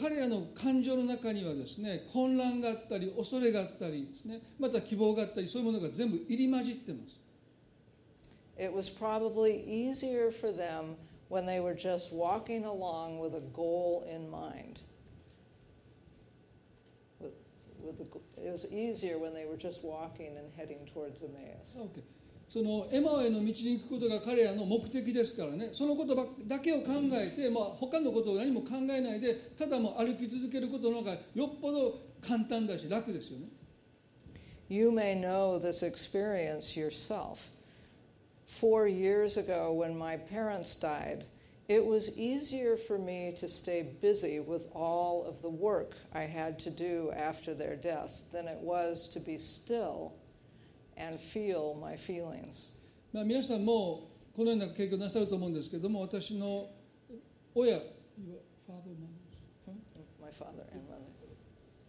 [0.00, 7.18] 彼らの感情の中にはですね混乱があったり恐れがあったりですねまた希望があったりそういうものが全部入り混じってます
[8.56, 10.94] It was probably easier for them
[11.32, 14.80] when they were just walking along with a goal in mind.
[17.18, 17.32] With,
[17.80, 21.78] with the, it was easier when they were just walking and heading towards Emmaus.
[21.80, 22.02] OK
[22.48, 33.46] そのエマオへの道に行くことが彼らの目的ですからねそのことばだけを考えて、まあ、他のことを何も考えないでただもう歩き続けることの方がよっぽど簡単だし楽ですよね
[34.68, 37.48] You may know this experience yourself.
[38.51, 41.25] Four years ago, when my parents died,
[41.67, 46.57] it was easier for me to stay busy with all of the work I had
[46.59, 50.13] to do after their deaths than it was to be still
[50.95, 52.69] and feel my feelings.
[53.13, 56.69] まあ、皆さんもこのような経験をなさると思うんですけども私の
[57.53, 57.77] 親
[60.19, 61.17] My father and mother.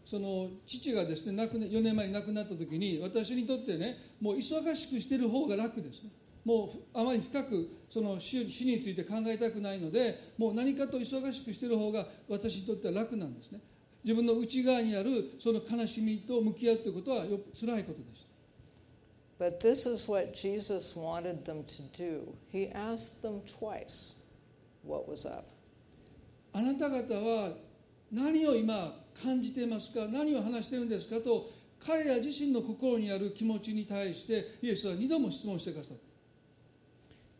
[0.04, 6.10] その父がですね亡くな4年前に亡くなった時に私にとってねもう忙しくしてる方が楽ですね
[6.45, 13.59] もうあまり深くその死死について考えたくないのでもう何かと忙しくしてる方が私にとっては楽なんですね。
[14.03, 18.25] 自分の内側にあるその悲しみと向き合うということはよ辛いことでし
[19.39, 22.33] た But this is what Jesus wanted them to do.
[22.51, 24.17] He asked them twice
[24.85, 25.45] what was up.
[26.53, 27.53] あなた方は
[28.11, 30.07] 何を今感じていますか？
[30.11, 31.21] 何を話しているんですか？
[31.21, 36.03] と彼ら自身の心にある気持ちに対してイエスは2度も質問してくださった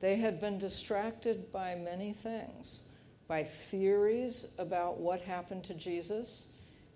[0.03, 2.89] They had been distracted by many things
[3.29, 6.47] by theories about what happened to Jesus,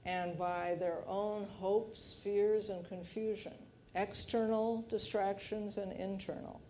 [0.05, 3.53] and by their own hopes, fears, and confusion
[3.95, 6.61] external distractions and internal.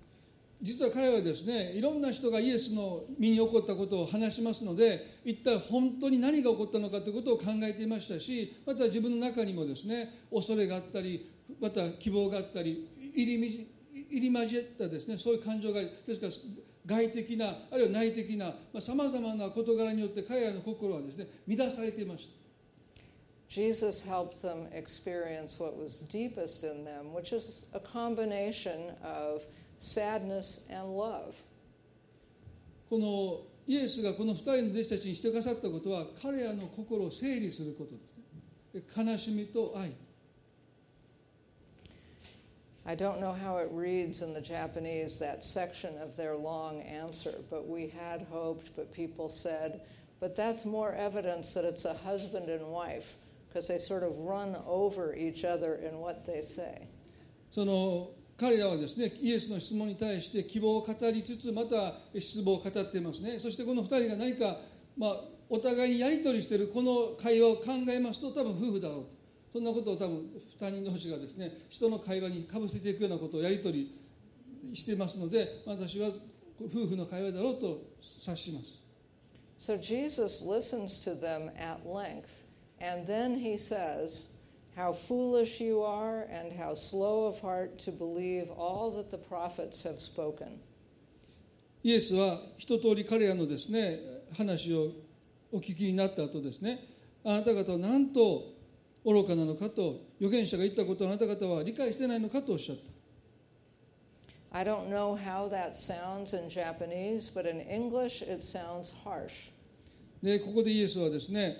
[0.61, 13.49] 実は彼はですねいろんな人がイエスの身に起こったことを話しますので一体本当に何が起こったのかということを考えていましたしまた自分の中にもですね恐れがあったりまた希望があったり入りみ
[14.10, 16.32] 入り交じったですねそういう感情がですから
[16.86, 22.48] 外的なあるいは内的なさまざ、まな事柄によって彼らの心はですね乱されていました。
[23.50, 29.42] Jesus helped them experience what was deepest in them, which is a combination of
[29.78, 31.34] sadness and love.
[32.90, 39.12] このイエスがこの2人の弟子たちにしてくださったことは彼らの心を整理することですね。
[39.12, 39.92] 悲しみと愛
[42.87, 47.35] I don't know how it reads in the Japanese, that section of their long answer,
[47.49, 49.83] but we had hoped, but people said,
[50.19, 53.15] but that's more evidence that it's a husband and wife,
[53.49, 56.89] because they sort of run over each other in what they say.
[57.51, 64.57] その彼らはですねイエスの質問に対して希望を語りつつまた失望を語っていますねそしてこの2人が何か、
[64.97, 69.16] まあ、お互いにやり取りしているこの会話を考えますと多分夫婦だろうと
[69.58, 73.90] そんなことを多分2人同士がですね人の会話にかぶせていくようなことをやり取
[74.72, 76.10] りしていますので私は
[76.62, 78.80] 夫婦の会話だろうと察します
[79.60, 82.44] So Jesus listens to them at length,
[82.80, 84.28] and then he says,
[84.76, 89.82] How foolish you are, and how slow of heart to believe all that the prophets
[89.84, 90.60] have spoken.
[91.82, 94.00] イエスは一通り彼らのですね
[94.38, 94.92] 話を
[95.52, 96.86] お聞きになった後ですね
[97.24, 98.57] あなた方はなんと
[99.08, 109.52] 愚かなのかと預言者が言ったことをあなた方は理解してないのかとおっしゃった I don't know how that sounds in Japanese, but in English it sounds harsh.
[110.22, 111.56] でここでイエスはですね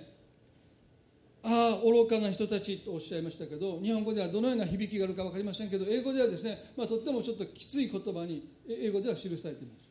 [1.42, 9.88] ああ愚かな人たちとおっしゃいましたけど日本語ではどのような響きがあるか分かりませんけど英語ではですね、まあ、とってもちょっときつい言葉に英語では記されています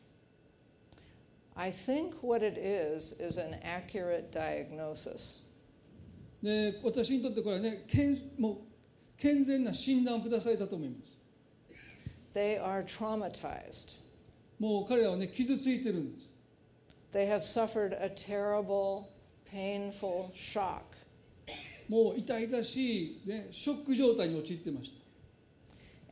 [1.56, 5.47] I think what it is is an accurate diagnosis.
[6.42, 8.56] で私にとってこれはね健もう
[9.16, 11.18] 健全な診断を下されたと思います
[12.34, 13.98] They are traumatized.
[14.60, 16.28] もう彼らはね傷ついてるんです
[17.12, 19.06] They have suffered a terrible,
[19.50, 20.82] painful shock.
[21.88, 24.98] もう痛々しい、ね、ショック状態に陥ってました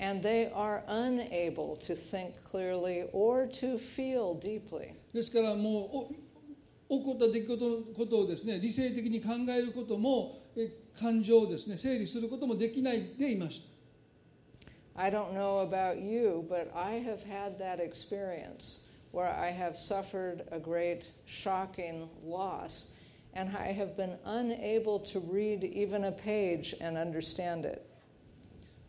[0.05, 4.95] And they are unable to think clearly or to feel deeply.
[5.13, 6.11] ですからもうお
[6.89, 10.39] 起こった出来事のことをですね理性的に考えることも
[10.99, 13.77] 感情をですね整理することもできないでいました
[14.99, 18.79] I don't know about you, but I have had that experience
[19.13, 22.93] where I have suffered a great, shocking loss,
[23.35, 27.87] and I have been unable to read even a page and understand it.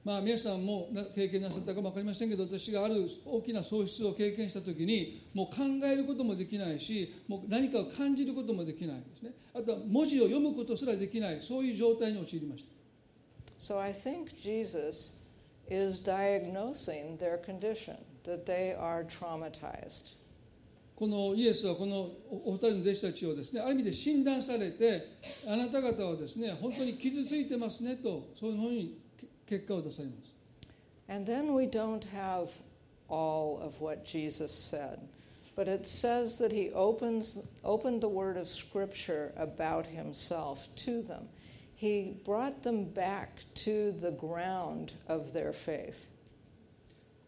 [0.08, 12.72] まあ皆さんもな経験なさったかも分かりませんけど私がある大きな喪失を経験した時にもう考えることもできないしもう何かを感じることもできないですねあとは文字を読むことすらできないそういう状態に陥りました
[13.60, 15.18] So I think Jesus
[15.70, 20.16] is diagnosing their condition, that they are traumatized.
[20.96, 21.96] このイエスはこの
[22.32, 29.07] おお二人の弟子たちをですねある意味で診断されてあなた方はですね本当に傷ついてますねとそういうふうにけ
[29.48, 30.38] 結果を出されます
[31.10, 32.50] And then we don't have
[33.08, 35.00] all of what Jesus said,
[35.56, 41.30] but it says that he opens, opened the word of Scripture about himself to them.
[41.76, 46.08] He brought them back to the ground of their faith.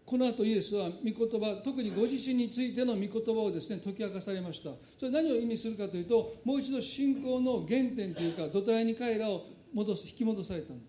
[0.05, 10.88] この後イエスは御言葉特にご自身についての御言葉をですね解き明かされましたそれ何を意味するかというともう一度信仰の原点というか土台に彼らを戻す引き戻されたんで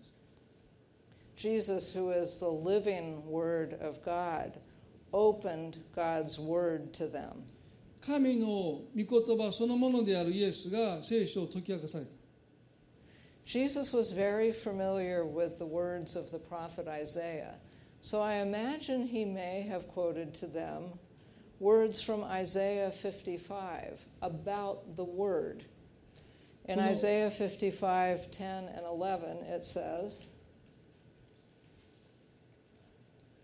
[1.40, 4.58] Jesus, who is the living Word of God,
[5.12, 7.44] opened God's Word to them.
[8.00, 12.10] 神の御言葉そのものであるイエスが聖書を解き明かされた
[13.44, 17.54] Jesus was very familiar with the words of the prophet Isaiah,
[18.02, 20.98] so I imagine he may have quoted to them
[21.60, 25.64] words from Isaiah 55 about the Word.
[26.66, 30.24] In Well, no- Isaiah 55 10 and 11, it says,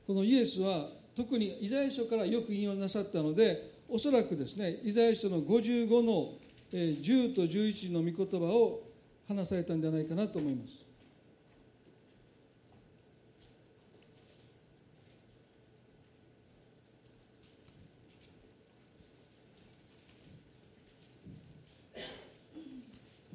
[0.07, 6.33] このイエスは特にイザヤ書からよく引用なさったのでおそらくですねイザヤ書の55の
[6.71, 8.83] 10と11の御言葉を
[9.27, 10.85] 話されたんじゃないかなと思います。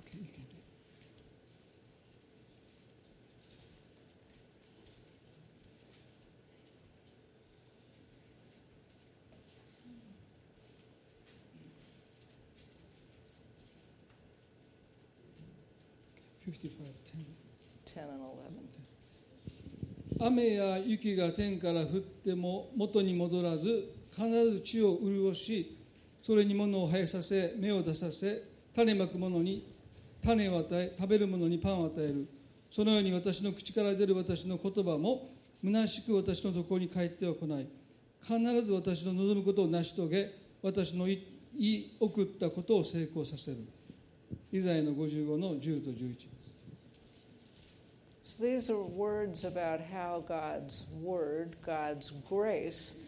[0.01, 0.73] Okay, you can do it.
[16.45, 16.71] 55,
[17.85, 18.53] 10 and 11.
[20.25, 25.77] 雨や雪が天から降っても元に戻らず必ず地を潤し
[26.23, 28.45] それに物を生えさせ芽を出させ
[28.75, 29.67] 種まく者に
[30.23, 32.29] 種を与え食べる者にパンを与える。
[32.71, 35.29] そのように私の口から出る私の言葉も
[35.65, 37.67] 虚しく私のところに帰っては来ない。
[38.23, 40.31] 必ず私の望むことを成し遂げ
[40.63, 41.19] 私の言
[41.59, 43.59] い送ったことを成功させる。
[44.53, 46.42] イザヤの55の10と11
[48.42, 53.00] these are words about how God's word, God's grace,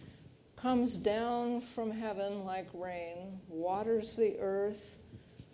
[0.55, 4.97] comes down from heaven like rain, waters the earth,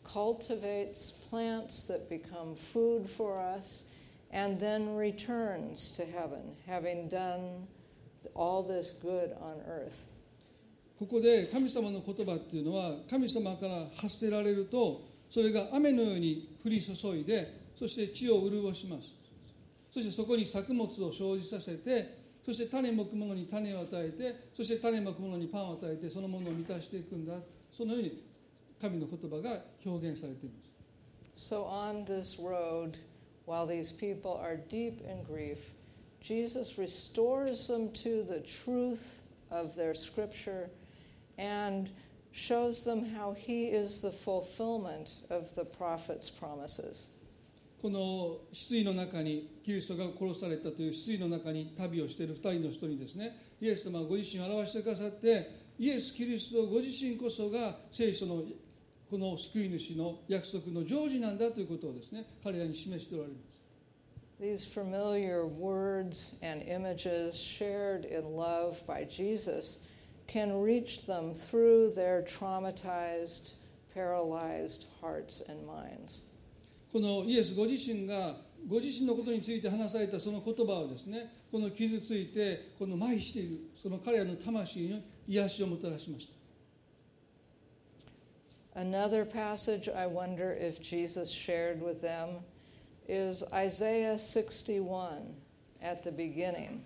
[0.03, 3.85] cultivates plants that become food for us,
[4.31, 7.67] and then returns to heaven, having done
[8.33, 10.05] all this good on earth.
[10.97, 19.13] ここで神様の言葉っていうのは神様から発せられるとそれが雨のように降り注いでそして地を潤します
[19.91, 27.33] そしてそこに作物を生じさせてそして種まくものに種を与えてそして種まくものにパンを与えてそのものを満たしていくんだ
[27.71, 28.23] そのように
[28.79, 30.65] 神の言葉が表現されています
[31.37, 32.97] So, on this road,
[33.45, 35.73] while these people are deep in grief,
[36.21, 39.21] Jesus restores them to the truth
[39.51, 40.69] of their scripture
[41.37, 41.89] and
[42.31, 47.07] shows them how he is the fulfillment of the prophet's promises.
[47.80, 58.42] この失意の中にキリストが殺されたという失意の中に旅をしている2人の人にですねイエス様はご自身を表してくださってイエス・キリストご自身こそが聖書の
[59.10, 63.60] この救い主の約束の成就なんだということをですね彼らに示しておられます
[64.40, 69.80] These familiar words and images shared in love by Jesus
[70.28, 73.52] can reach them through their traumatized,
[73.92, 76.22] paralyzed hearts and minds.
[76.92, 78.36] このイエスご自身が
[78.68, 86.40] ご自身のことについて話されたその言葉をですねこの傷ついてこの麻痺しているその彼らの魂に癒しをもたらしました
[88.76, 92.38] Another passage I wonder if Jesus shared with them
[93.08, 95.34] is Isaiah 61
[95.82, 96.82] at the beginning.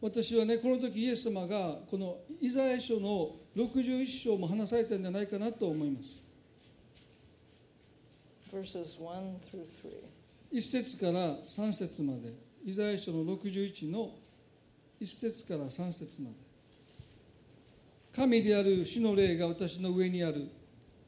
[0.00, 6.21] 私はねこの時イエス様がこのイザヤ書の61章も話されたんじゃないかなと思います
[10.52, 12.34] 1節から3節まで。
[12.64, 14.10] イザヤ書の61の
[15.00, 16.36] 1節から3節まで。
[18.14, 20.50] 神である主の霊が私の上にある。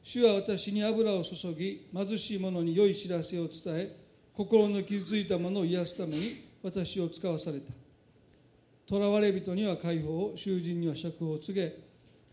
[0.01, 3.95] 主は私に油を注ぎ貧しい者に良い知らせを伝え
[4.33, 7.71] 心の傷ついた者を癒すために私を使わされた。
[8.89, 11.75] 囚われ人には解放囚人には釈放を告げ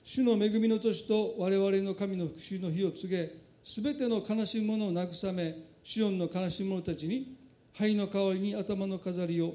[0.04, 7.36] 主の恵みの年と我々の神の復讐の日を告げすべての悲しむ者を慰めシオンの悲しむ者たちに
[7.76, 9.54] 灰の代わりに頭の飾りを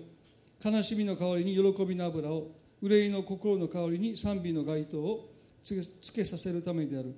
[0.64, 2.51] 悲しみの代わりに喜びの油を
[2.82, 5.30] 憂いの心の代わりに賛美の街灯を
[5.64, 7.14] つけつけさせるためである。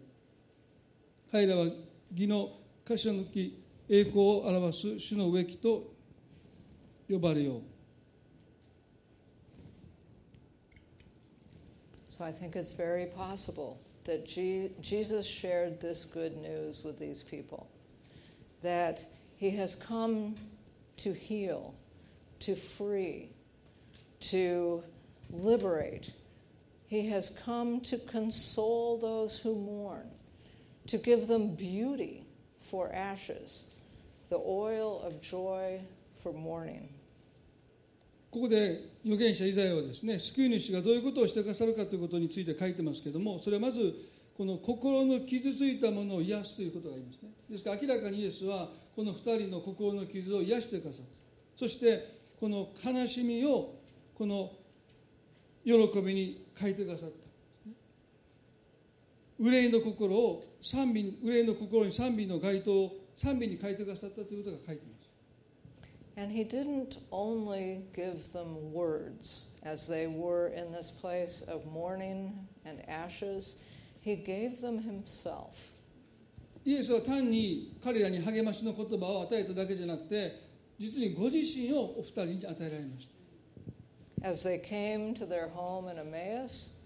[1.32, 1.66] 彼らは
[2.12, 2.52] 義の
[2.86, 5.94] 頭の木栄光を表す主の植木と
[7.10, 7.62] 呼ばれよう。
[12.12, 13.78] So I think it's very possible
[14.10, 17.70] that Je- Jesus shared this good news with these people
[18.64, 19.00] that
[19.36, 20.34] he has come
[20.98, 21.76] to heal,
[22.40, 23.30] to free,
[24.20, 24.84] to
[25.30, 26.12] liberate.
[26.88, 30.10] He has come to console those who mourn,
[30.88, 32.26] to give them beauty
[32.60, 33.66] for ashes,
[34.30, 35.82] the oil of joy
[36.16, 36.90] for mourning.
[38.32, 43.94] ここで預言者イザヤはですね救い主がどういうことをしてくださるかということについて書いてますけどもそれはまず
[44.38, 47.30] この心の傷ついたものを癒すということがありますね。
[47.50, 51.12] ですから明らかにイエスはこの2人の心の傷を癒してくださった。
[51.58, 52.08] そして
[52.40, 53.76] この悲しみを
[54.16, 54.54] この
[55.66, 57.28] 喜びに変えてくださった。
[59.40, 64.99] 憂いの心を賛美憂いの心に賛美の街灯を賛美に変えてくださったということが書いてます。
[66.19, 72.89] And he didn't only give them words as they were in this place of mourning and
[72.89, 73.57] ashes,
[74.01, 75.73] he gave them himself.
[76.67, 80.41] イエスは単に彼らに励ましの言葉を与えただけじゃなくて
[80.79, 83.07] 実にご自身をお二人に与えられまし
[84.23, 86.77] た As they came to their home in Emmaus,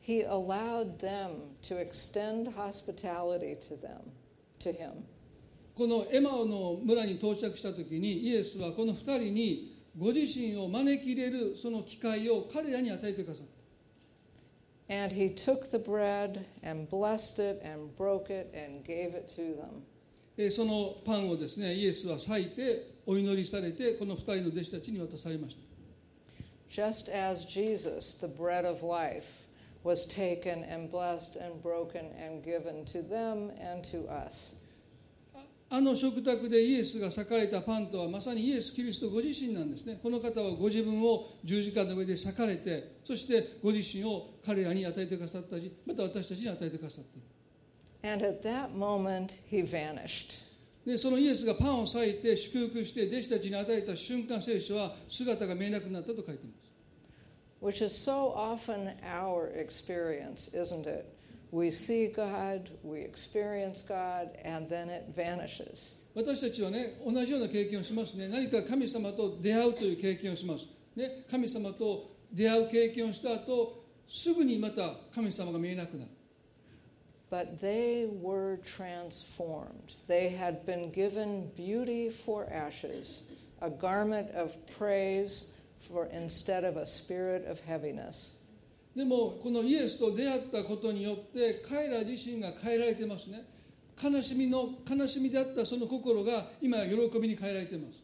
[0.00, 4.00] he allowed them to extend hospitality to them,
[4.60, 5.04] to him.
[5.75, 13.63] このエマオの村に到着した時にイエスはこの二人にご自身を招き入れるその機会を彼らに与えてくださった
[14.89, 19.55] And he took the bread and blessed it and broke it and gave it to
[19.55, 19.81] them.
[20.37, 25.61] えーそのパンをですねイエスは裂いてお祈りされてこの二人の弟子たちに渡されました
[26.69, 29.47] Just as Jesus, the bread of life,
[29.83, 34.55] was taken and blessed and broken and given to them and to us.
[35.75, 47.27] あの食卓でイエスが裂かれたパンとはまさにイエス・キリストご自身なんですねこの方はご自分を十字架の上で裂かれてそしてご自身を彼らに与えてくださったしまた私たちに与えてくださっている
[48.07, 50.43] And at that moment, he vanished.
[50.85, 56.71] でそのイエスがパンを裂いて祝福して弟子たちに与えた瞬間聖書は姿が見えなくなったと書いています
[57.63, 61.05] which is so often our experience, isn't it?
[61.52, 65.96] We see God, we experience God, and then it vanishes.
[66.14, 70.66] 私たちはね同じような経験をしますね何か神様と出会うという経験をします、
[70.96, 76.10] ね、神様と出会う経験をした後すぐにまた神様が見えなくなる
[77.30, 79.92] But they were transformed.
[80.06, 83.24] They had been given beauty for ashes,
[83.60, 88.36] a garment of praise for instead of a spirit of heaviness.
[88.95, 93.43] でもこのイエスと出会ったことによって彼ら自身が変えられてますね
[94.01, 98.03] 悲しみの悲しみであったその心が今喜びに変えられています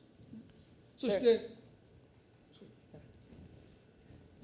[0.97, 1.59] そして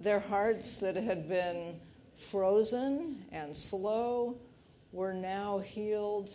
[0.01, 1.79] Their hearts that had been
[2.15, 4.35] frozen and slow
[4.91, 6.29] were now healed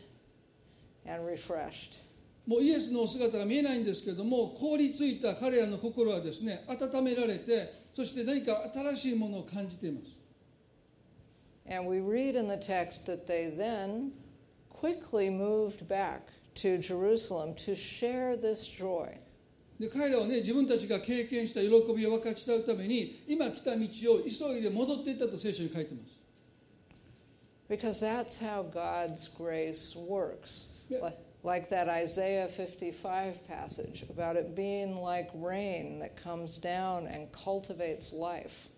[1.06, 2.00] and refreshed.
[2.46, 10.18] もうイエスのお姿が見えないんですけども凍りついた彼らの心はですね温められてそして何か新しいものを感じています
[11.68, 14.12] And we read in the text that they then
[14.70, 19.16] quickly moved back to Jerusalem to share this joy.
[19.78, 26.20] で彼らはね自分たちが経験した喜びを分かち合うために今来た道を急いで戻っていったと聖書に書いています
[27.70, 30.70] Because that's how God's grace works.
[30.88, 31.12] Yeah.
[31.43, 37.31] Like, like that Isaiah 55 passage about it being like rain that comes down and
[37.31, 38.69] cultivates life.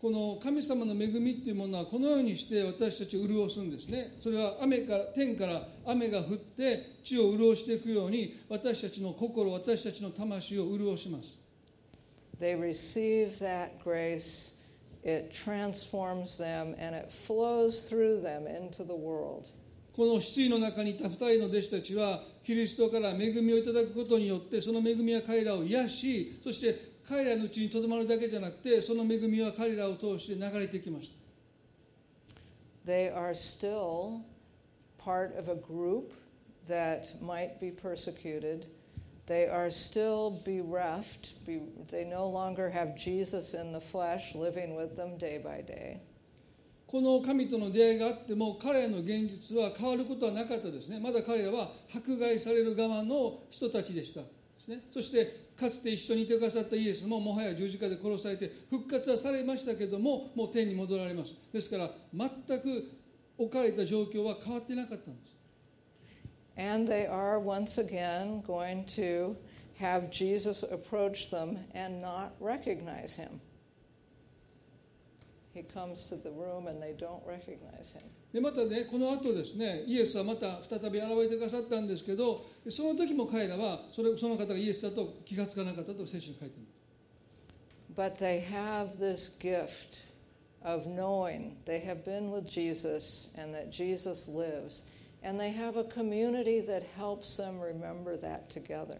[0.00, 11.40] この神様の恵みっていうものはこのようにして私たちを潤すんですねそれは雨から天から雨が降って地を潤していくように私たちの心私たちの魂を潤します
[12.38, 14.52] They receive that grace,
[15.02, 19.50] it transforms them, and it flows through them into the world.
[19.95, 31.23] この失意の中にいた2人の弟子たちはキリストから恵みをいただくことによってその恵みは彼らを癒しそして彼らのうちにとどまるだけじゃなくてその恵みは彼らを通して流れてきました
[32.85, 34.21] They are still
[34.97, 36.13] part of a group
[36.67, 38.67] that might be persecuted.
[39.25, 41.45] They are still bereft.
[41.45, 46.01] Be, they no longer have Jesus in the flesh living with them day by day.
[46.93, 50.99] この神との出会いがあっても彼らの現実は変わることはなかったですね。
[50.99, 54.21] まだ彼らは迫害される側の人たちでした。
[54.21, 54.27] で
[54.59, 54.83] すね。
[54.91, 61.35] そしてかつて一緒にいてくださったイエスももはや十字架で殺されて復活はされましたけどももう天に戻られます。
[61.51, 62.29] ですから全
[62.59, 62.91] く
[63.39, 65.35] 置かれた状況は変わってなかったんです。
[66.59, 69.35] And they are once again going to
[69.79, 73.39] have Jesus approach them and not recognize him.
[75.53, 78.01] He comes to the room and they don't recognize him.
[78.33, 86.67] でまたねこの後ですねイエスはまた再び現れてくださったんですけどその時も彼らはそれその方がイエスだと気がつかなかったと聖書に書いてある
[87.95, 90.05] But they have this gift
[90.63, 94.85] of knowing they have been with Jesus and that Jesus lives.
[95.21, 98.97] And they have a community that helps them remember that together.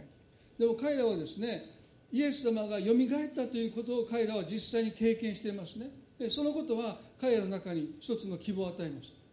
[0.60, 1.66] でも彼らはですね
[2.12, 5.92] イエス様がよみがえったということを彼らは実際に経験していますねで
[6.30, 9.24] そのことは彼らの中に一つの希望を与えました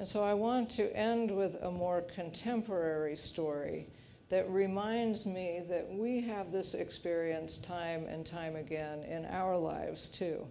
[0.00, 3.86] And so I want to end with a more contemporary story
[4.30, 10.08] that reminds me that we have this experience time and time again in our lives
[10.08, 10.46] too.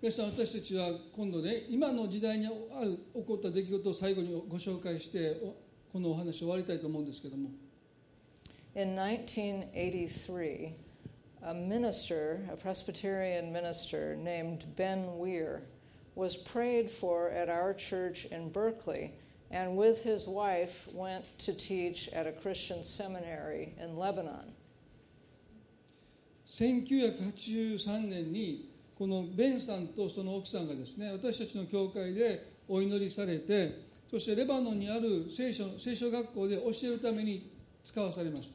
[0.00, 5.56] 皆さん私たちは今度ね今の時代にある起こった出来事を最後にご紹介してお
[5.92, 7.50] このお話を終わりたいと思うんですけども
[8.74, 10.74] In 1983,
[11.43, 15.63] a minister, a Presbyterian minister named Ben Weir,
[16.15, 19.13] was prayed for at our church in Berkeley
[19.51, 24.53] and with his wife went to teach at a Christian seminary in Lebanon.
[26.45, 37.49] 1983年にこのベンさんとその奥さんがですね私たちの教会でお祈りされてそしてレバノンにある聖書聖書学校で教えるために
[37.83, 38.52] 使わされました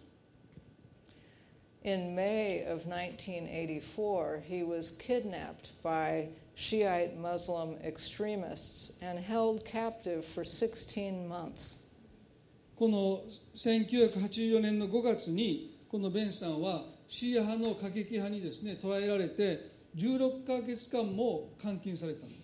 [1.82, 10.44] In May of 1984, he was kidnapped by Shiite Muslim extremists and held captive for
[10.44, 11.80] 16 months.
[12.76, 13.22] この
[13.54, 22.37] 1984年の5月にこのベンさんはシーア派の過激派にですね捕らえられて16ヶ月間も監禁されたんです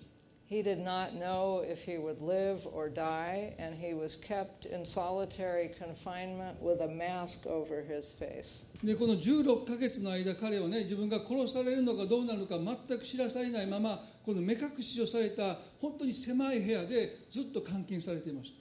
[0.47, 4.85] He did not know if he would live or die, and he was kept in
[4.85, 8.64] solitary confinement with a mask over his face.
[8.83, 18.61] でこの16ヶ月の間彼はね自分が殺されるのかどうなるのか全く知らされないままこの目隠しをされた本当に狭い部屋でずっと監禁されていました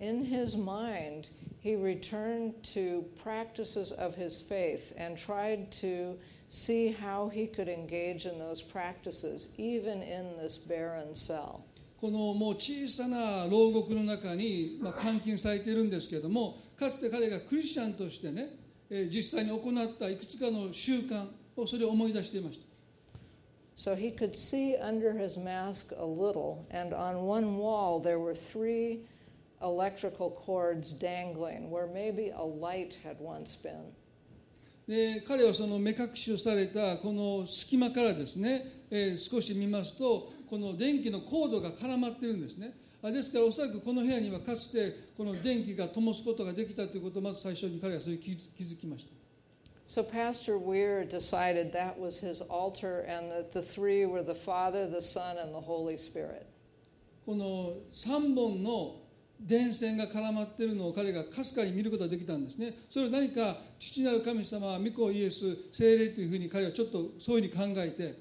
[0.00, 1.28] in his mind,
[1.60, 6.16] he returned to practices of his faith and tried to
[6.52, 11.62] see how he could engage in those practices, even in this barren cell.
[12.00, 18.50] このもう小さな牢獄の中に、まあ、監禁されているんですけれどもかつて彼がクリスチャンとしてね、
[18.88, 21.26] えー実際に行ったいくつかの習慣
[21.56, 22.68] をそれを思い出していました
[23.76, 28.34] So he could see under his mask a little, and on one wall there were
[28.34, 29.00] three
[29.62, 33.92] electrical cords dangling where maybe a light had once been.
[34.87, 49.11] で彼はその目隠しをされたこの隙間からですね、えー少し見ますとこの電気のコードが絡まってるんですねあですからおそらくこの部屋にはかつてこの電気が灯すことができたということをまず最初に彼はそれに気づ気づきました
[49.85, 54.87] So Pastor Weir decided that was his altar and that the three were the Father,
[54.87, 56.45] the Son, and the Holy Spirit.
[57.25, 59.02] この3本の
[59.45, 62.73] 電線が絡まっているのを彼がかすかに見ることができたんですね。
[62.89, 68.15] それを何か父なる神様御子イエス聖霊というふうに彼はちょっとそういうふうに考えて。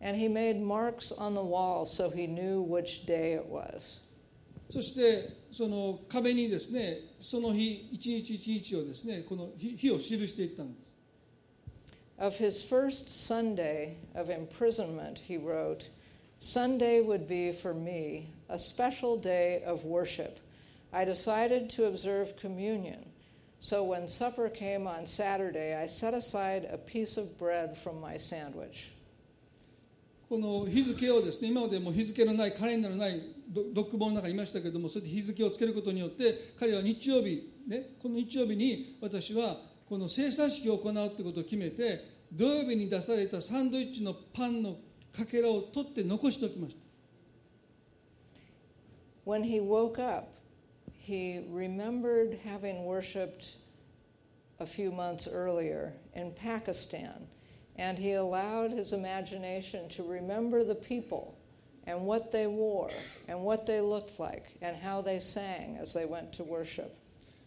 [0.00, 4.00] And he made marks on the wall so he knew which day it was.
[4.70, 10.82] そしてその壁にですねその日一日一日をですねこの日日を記していったんです。
[12.18, 15.88] Of his first Sunday of imprisonment, he wrote,
[16.38, 20.38] Sunday would be for me a special day of worship.
[20.92, 23.02] I decided to observe communion.
[23.60, 28.18] So when supper came on Saturday, I set aside a piece of bread from my
[28.18, 28.92] sandwich.
[30.28, 44.78] この日付をですね今までも日付のないカレンダーのないど読本の中にいましたけれどもそれで日付をつけることによって彼は日曜日、ね、この日曜日に私はこの生産式を行うということを決めて土曜日に出されたサンドイッチのパンの
[45.14, 46.81] かけらを取って残しておきました
[49.23, 50.33] When he woke up,
[50.91, 53.55] he remembered having worshiped
[54.59, 57.27] a few months earlier in Pakistan,
[57.75, 61.37] and he allowed his imagination to remember the people
[61.85, 62.89] and what they wore
[63.27, 66.93] and what they looked like and how they sang as they went to worship.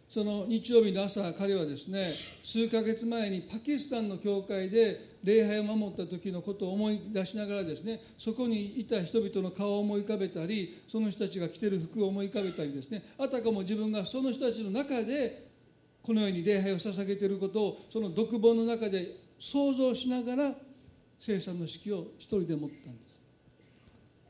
[0.09, 15.48] その日曜日の朝彼はですね数ヶ月前にパキスタンの教会で 礼拝を守った時のことを思い出しながらですねそこにいた人々の顔を思い浮かべたりその人たちが着てる服を思い浮かべたりですねあたかも自分がその人たちの中で
[16.04, 20.52] このように礼拝を捧げていることをその独房の中で想像しながら
[21.18, 23.06] 生産の式を一人で持ったんです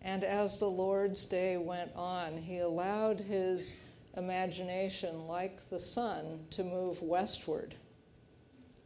[0.06, 3.74] And as the Lord's day went on, he allowed his
[4.16, 7.76] imagination, like the sun, to move westward.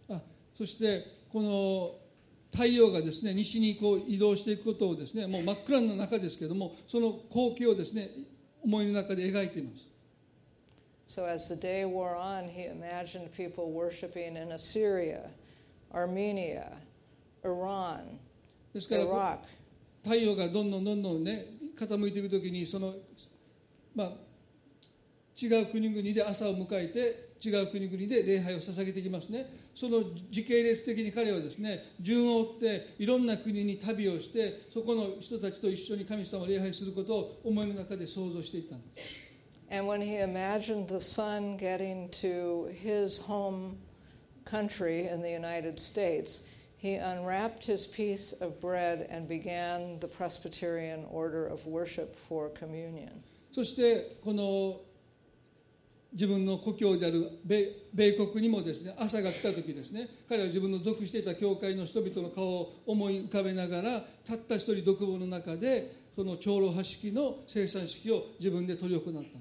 [0.09, 0.21] あ
[0.55, 1.95] そしてこの
[2.51, 8.09] 太陽がですね西にこう移動していくことをですねもう真っ暗の中ですけれどもその光景をですね
[8.63, 9.87] 思いの中で描いています
[11.07, 15.21] So as the day wore on, he imagined people worshiping in Assyria,
[15.91, 16.71] Armenia,
[17.43, 18.19] Iran,
[18.71, 19.37] ですからこう Iraq.
[20.03, 22.93] 太陽がどんどんどんどんね傾いていく時にその
[23.95, 24.11] まあ
[25.41, 39.29] 違う国々で朝を迎えて違う国々で礼拝を捧げていきますねその時系列的に彼はですね順を追っていろんな国に旅をしてそこの人たちと一緒に神様を礼拝することを思いの中で想像していったんです
[39.71, 43.77] And when he imagined the son getting to his home
[44.43, 46.41] country in the United States,
[46.77, 53.21] he unwrapped his piece of bread and began the Presbyterian order of worship for communion.
[53.51, 54.81] そしてこの
[56.11, 69.35] 自分の故郷である米米国にもですね朝が来た時ですね彼は自分の属していた教会の人々の顔を思い浮かべながらたった一人独房の中でその長老派式の生産式を自分で執り行ったんです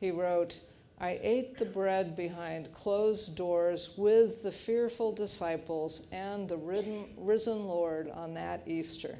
[0.00, 0.54] He wrote,
[0.98, 7.66] I ate the bread behind closed doors with the fearful disciples and the risen, risen
[7.66, 9.16] Lord on that Easter.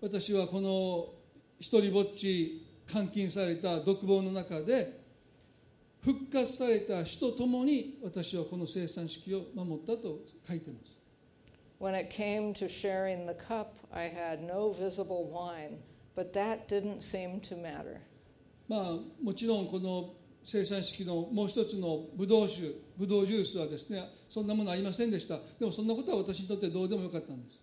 [0.00, 1.08] 私はこの
[1.58, 5.07] 一人ぼっち監禁された独房の中で
[6.04, 10.98] 復活された死とともに私はこの生産式を守ったと書いています
[11.80, 15.78] When it came to sharing the cup, I had no visible wine,
[16.16, 18.00] but that didn't seem to matter.
[18.68, 27.60] まあもちろんこの生産式のもう一つのブドウ酒ブドウジュースはですねそんなものありませんでしたでもそんなことは私にとってどうでもよかったんです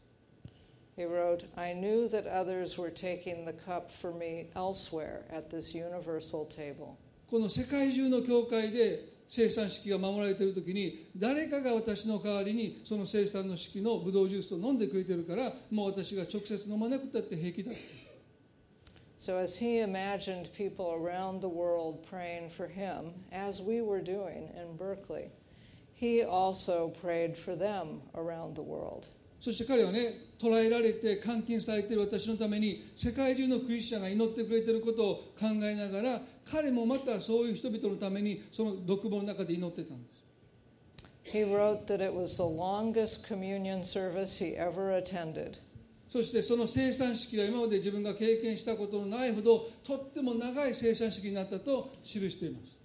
[0.97, 5.75] He wrote, I knew that others were taking the cup for me elsewhere at this
[5.75, 6.97] universal table.
[7.30, 17.71] この世界中の教会で生産式が守られている時に誰かが私の代わりにその生産の式のブドウジュースを飲んでくれてるからもう私が直接飲まなくたって平気だ
[19.19, 24.49] So as he imagined people around the world praying for him, as we were doing
[24.55, 25.32] in Berkeley,
[25.95, 29.07] he also prayed for them around the world.
[29.39, 40.15] そして彼はね捕らえられて監禁されている私のために世界中のクリスチャンが祈ってくれていることを考えながら彼もまたそういう人々のためにその独房の中で祈ってたんです
[41.25, 45.57] He wrote that it was the longest communion service he ever attended.
[46.07, 52.77] そしてその生産式が今まで自分が経験したことのないほどとっても長い生産式になったと記しています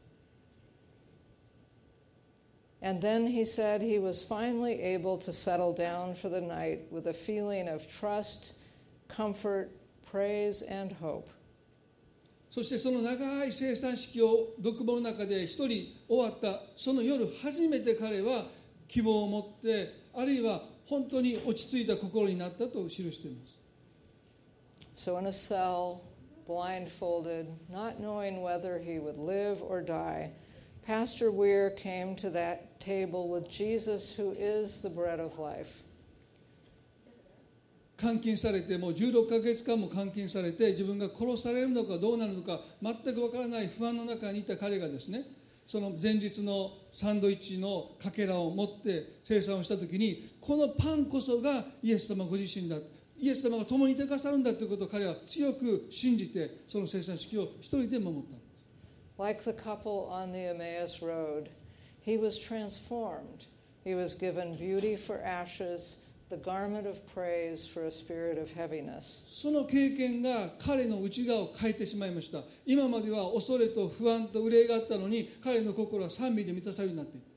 [2.81, 7.07] And then he said he was finally able to settle down for the night with
[7.07, 8.53] a feeling of trust,
[9.07, 9.71] comfort,
[10.05, 11.27] praise, and hope.
[12.49, 18.45] そしてその長い生産式を独房の中で一人終わったその夜初めて彼は
[18.87, 23.59] 希望を持ってあるいは本当に落ち着いた心になったと記しています
[24.95, 26.03] So, in a cell,
[26.47, 30.31] blindfolded, not knowing whether he would live or die,
[30.90, 35.84] Pastor Weir came to that table with Jesus, who is the bread of life.
[37.96, 45.22] 監禁されてもう16ヶ月間も監禁されて自分が殺されるのかどうなるのか全くわからない不安の中にいた彼がですね
[45.64, 52.74] その前日のサンドイッチのかけらを持って生産をした時にこのパンこそがイエス様ご自身だ
[53.16, 58.49] イエス様が共にいてくださるんだということを彼は強く信じてその生産式を一人で守った
[59.19, 61.49] Like the couple on the Emmaus Road,
[62.01, 63.45] he was transformed.
[63.83, 65.97] He was given beauty for ashes,
[66.29, 69.23] the garment of praise for a spirit of heaviness.
[69.27, 77.35] その経験が彼の内側を変えてしまいました今までは恐れと不安と憂いがあったのに彼の心は賛美で満たされるようになっていた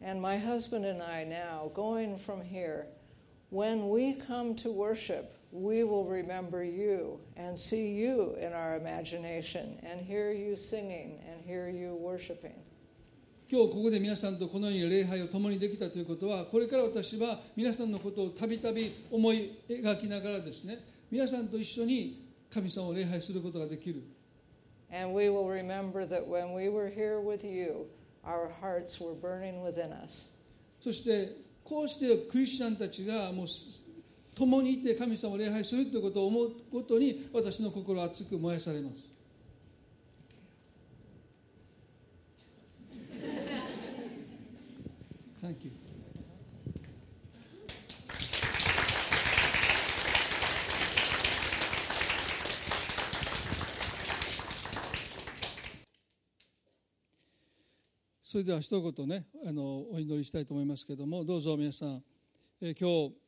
[0.00, 2.86] And my husband and I now, going from here,
[3.50, 9.77] when we come to worship, we will remember you and see you in our imagination
[9.83, 12.55] and hear you singing and hear you worshiping.
[13.47, 20.79] 今日ここで皆さんとこのように礼拝を共にできたということはこれから私は皆さんのことをたびたび思い描きながらですね
[21.11, 24.01] 皆さんと一緒に神様を礼拝することができる。
[30.79, 33.47] そしてこうしてクリスチャンたちがもう
[34.35, 39.11] 共にいて神様を礼拝するということを思うことに私の心は熱く燃やされます
[45.41, 45.71] Thank you.
[58.33, 62.03] それでは一言ねあのお祈りしたいと思いますけれどもどうぞ皆さん、
[62.61, 63.22] えー今日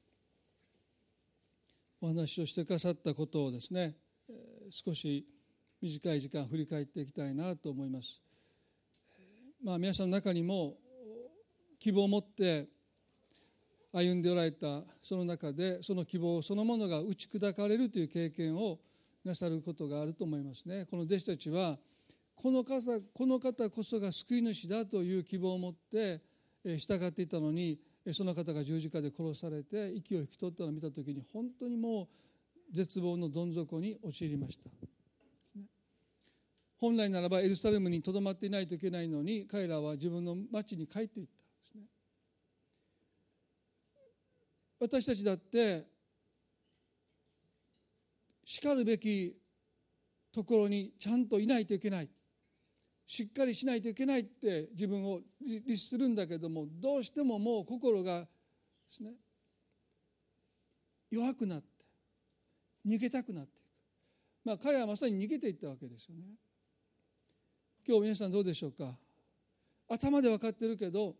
[2.06, 3.96] お話をしてくださったことをですね、
[4.30, 4.34] え
[4.70, 5.26] 少し
[5.82, 8.22] 短い時間振り返っていきたいなと思います。
[9.64, 10.76] まあ、皆さんの中にも
[11.80, 12.68] 希望を持って
[13.92, 18.78] 歩んでおられたその中でその希望そのものが打ち砕かれるという経験を
[19.24, 20.86] なさることがあると思いますね。
[20.86, 21.80] この弟子たちは
[22.36, 22.82] この方
[23.16, 26.22] この方こそが救い主だという希望を持って
[26.66, 27.80] え従っていたのに
[28.14, 34.70] その方が十字架で殺されて息を引き取ったのを見た時に本当にもう絶望のどん底に陥りました。
[36.78, 41.82] 本来ならばエルサレムにとどまっていないといけないのに彼らは自分の町に帰っていったんですね
[44.80, 45.86] 私たちだって
[48.44, 49.36] しかるべき
[50.32, 52.10] ところにちゃんといないといけない
[53.08, 58.28] しっかりしないといけないって自分を律するんだけどもどうしてももう心がで
[58.90, 59.14] すね
[61.12, 61.68] 弱くなって
[62.88, 63.66] 逃げたくなっていく。
[64.44, 66.24] まあ彼はまさに逃げていったわけですよね。
[67.88, 68.98] 今日皆さんどうでしょうか？
[69.88, 71.16] 頭で分かってるけど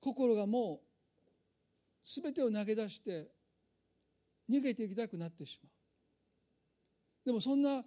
[0.00, 0.86] 心がもう
[2.04, 3.28] 全てを投げ出して
[4.50, 7.26] 逃げていきたくなってしまう。
[7.26, 7.82] でもそんな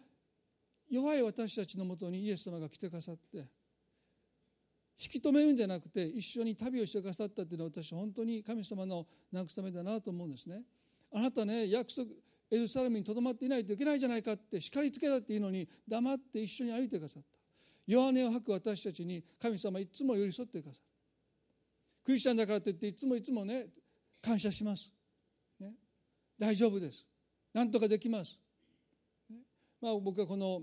[0.89, 3.37] 弱い私たちのもとにイエス様が来てくださって
[4.99, 10.63] 引き止めるんじゃなくて一緒に旅をしてくださったっていうのは私本当に神様の慰めだなと思うんですね。
[11.13, 12.07] あなたね約束
[12.49, 17.37] エルサレムにとどまっていないといけないじゃないかって叱りつけたっていいのに黙って一緒に歩いてくださった。
[17.85, 20.83] 弱音を吐く私たちに神様いつも寄り添ってくださる
[22.03, 23.67] クリスチャンだからといっていつもいつもね
[24.21, 24.93] 感謝します、
[25.59, 25.71] ね、
[26.39, 27.05] 大丈夫です。
[27.53, 28.39] なんとかできます、
[29.29, 29.37] ね。
[29.81, 30.61] まあ、僕はこの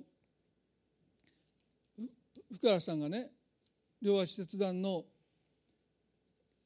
[2.55, 3.31] 福原さんがね
[4.01, 5.05] 両足切断の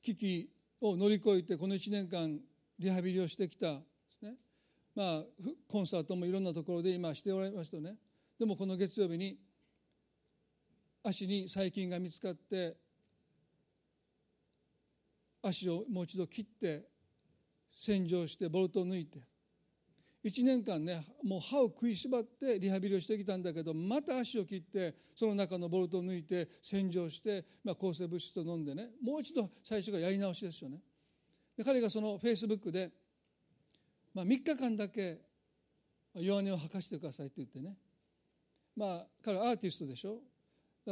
[0.02, 2.38] 危機を乗り越えてこの1年間
[2.78, 3.80] リハビリをしてきたで
[4.18, 4.34] すね。
[4.94, 5.22] まあ、
[5.68, 7.96] コンサートもいろんなところで今しておられますとね。
[8.38, 9.38] でもこの月曜日に
[11.02, 12.76] 足に細菌が見つかって
[15.42, 16.84] 足をもう一度切って
[17.72, 19.20] 洗浄してボルトを抜いて
[20.24, 30.80] 1年間ねもう歯を食いしばってリハビリをしてきたんだけどまた足を切ってその中のボルトを抜いて洗浄して、まあ、抗生物質を飲んでねもう一度最初からやり直しですよね。
[31.56, 32.90] で彼がそのフェイスブックで、
[34.14, 35.18] まあ、3日間だけ
[36.14, 37.76] 弱音を吐かせてくださいって言ってね。
[38.76, 40.14] まあ彼はアーティストでしょ。
[40.14, 40.22] だか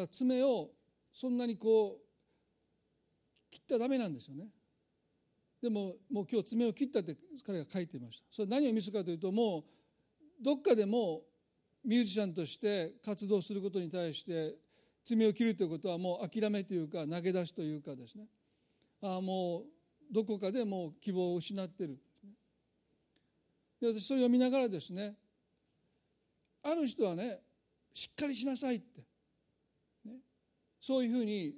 [0.00, 0.70] ら爪を
[1.12, 4.48] そんなにこう切ったらダメなんですよね。
[5.62, 8.26] でももう今日爪を切ったって彼が書いていました。
[8.30, 9.64] それ何を見せるかというとも
[10.40, 11.22] うどっかでも
[11.84, 14.54] ミュージシャンとして活動することに対して
[15.04, 18.26] 爪を切るということはもう諦めというか投げ出しというかですね。
[19.00, 19.62] ああもう
[20.12, 21.98] どこかでもう希望を失ってる。
[23.80, 25.14] で私それを読みながらですね
[26.62, 27.40] ある人はね
[27.92, 29.00] しっかりしなさいって、
[30.04, 30.14] ね、
[30.80, 31.54] そういうふうに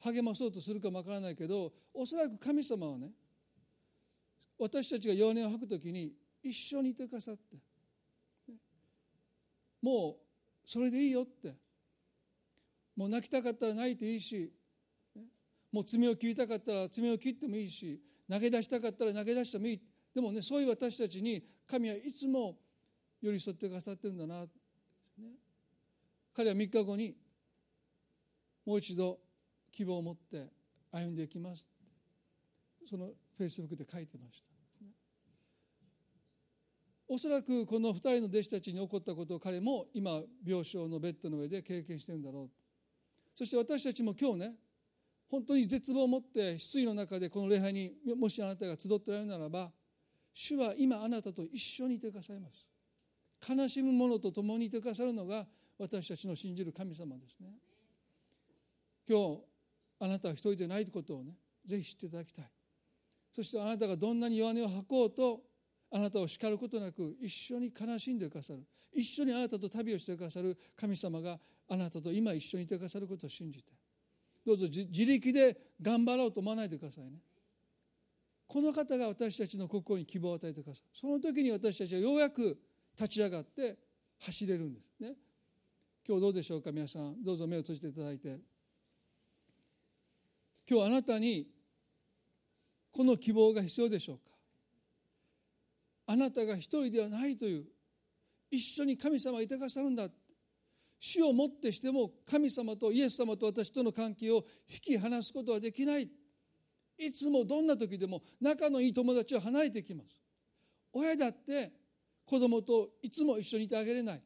[0.00, 3.10] 励まそうとするかもわからないけどおそらく神様はね
[4.60, 7.56] 私たちが弱音を吐くときに一緒にいてくださって、
[9.82, 10.16] も
[10.64, 11.54] うそれでいいよって。
[12.96, 14.52] もう泣きたかったら泣いていいし、
[15.72, 18.00] もう爪を切りたかったら爪を切ってもいいし。
[18.30, 19.80] 投げ出したかったら投げ出してもいい。
[20.14, 22.56] でもねそういう私たちに神はいつも
[23.20, 24.48] 寄り添ってくださってるんだな、ね、
[26.34, 27.14] 彼は3日後に
[28.64, 29.18] もう一度
[29.72, 30.48] 希望を持って
[30.92, 31.66] 歩んでいきます
[32.88, 34.49] そのフェイスブックで書いてました。
[37.12, 42.50] おそらくこの2人の弟子たちに起こったことを彼も今病床のベッドの上で経験してるんだろう。
[43.34, 44.52] そして私たちも今日ね
[45.28, 49.72] 本当に絶望を持って失意の中でこの礼拝にもしあなたが集っておられるならば
[50.32, 52.64] 主は今あなたと一緒にいてくださいます。
[53.48, 55.44] 悲しむ者と共にいてくださるのが
[55.80, 57.48] 私たちの信じる神様ですね。
[59.08, 59.40] 今日
[59.98, 61.32] あなたは一人でないことをね
[61.66, 62.44] ぜひ知っていただきたい。
[63.34, 65.49] そしてあなたがどんなに弱音を吐こうと
[65.92, 68.64] あなたを叱ることなく一緒に悲しんでくださる。
[68.92, 70.56] 一緒にあなたと旅をしてくださる。
[70.76, 71.38] 神様が
[71.68, 73.72] あなたと今一緒にいてくださることを信じて。
[74.44, 77.18] どうぞ自力で頑張ろうと思わないでくださいね。
[78.46, 82.58] この方が私たちの心に希望を与えてくださいその時に私たちはようやく
[82.98, 83.78] 立ち上がって
[84.18, 85.14] 走れるんですね。
[86.06, 87.22] 今日どうでしょうか皆さん。
[87.22, 88.40] どうぞ目を閉じていただいて。
[90.68, 91.46] 今日あなたに
[92.90, 94.32] この希望が必要でしょうか？
[96.10, 97.64] あなたが一人ではないという
[98.50, 100.08] 一緒に神様がいてくださるんだ。
[100.98, 106.10] 主をもってしても神様とイエス様と私との関係を引き離すことはできない。
[106.98, 110.20] いつもどんな時でも仲のいい友達は離れてきます。
[110.92, 111.70] 親だって
[112.26, 114.22] 子供といつも一緒にいてあげれない。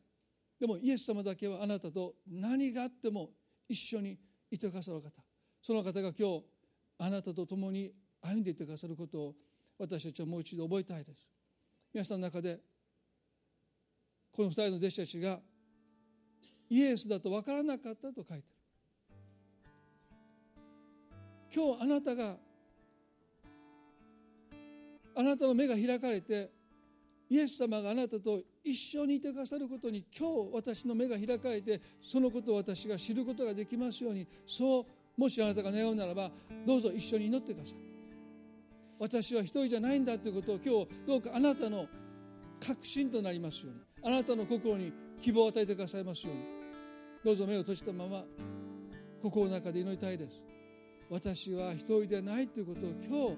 [0.58, 3.28] でもイエス様だけはあなたと何があっても
[3.68, 4.18] 一緒に
[4.50, 5.10] いてくださる方。
[5.60, 6.44] その方が今日
[6.96, 9.34] あなたと共に歩んでいてくださることを
[9.78, 11.33] 私たちはもう一度覚えたいです。
[11.94, 12.58] 皆さんの中で
[14.32, 15.38] この二人の弟子たちが
[16.68, 18.42] イエスだと分からなかったと書いてある。
[21.54, 22.34] 今日あなたが
[25.14, 26.50] あなたの目が開かれて
[27.30, 34.84] イエス様があなたと一緒にいてくださることに今日私の目が開かれてそのことを私が知ることができますようにそう
[35.16, 36.28] もしあなたが願うならば
[36.66, 37.93] どうぞ一緒に祈ってください。
[39.04, 41.86] 私は一人じゃないんだということを今日どうかあなたの
[42.58, 43.80] 確信となりますように。
[44.02, 46.42] あなたの心に希望を与えてくださいますように。
[47.22, 48.24] どうぞ目を閉じたまま
[49.22, 50.42] 心の中で祈りたいです
[51.08, 53.30] 私は一人でないということを今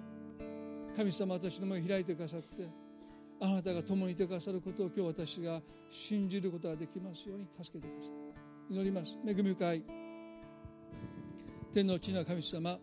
[0.92, 2.68] 日神様私の目を開いてくださって
[3.40, 8.08] あなたが共にいてくださることを今日私が信じることができますように助けてくださ
[8.70, 8.74] い。
[8.74, 9.18] 祈ります。
[9.24, 9.84] 恵み深い
[11.72, 12.78] 天の地な神様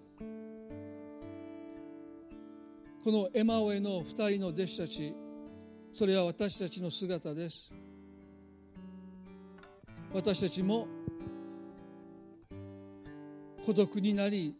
[3.03, 5.13] このエマオへの2人の弟子たち
[5.91, 7.71] それは私たちの姿です。
[10.13, 10.87] 私たちも
[13.65, 14.55] 孤独になり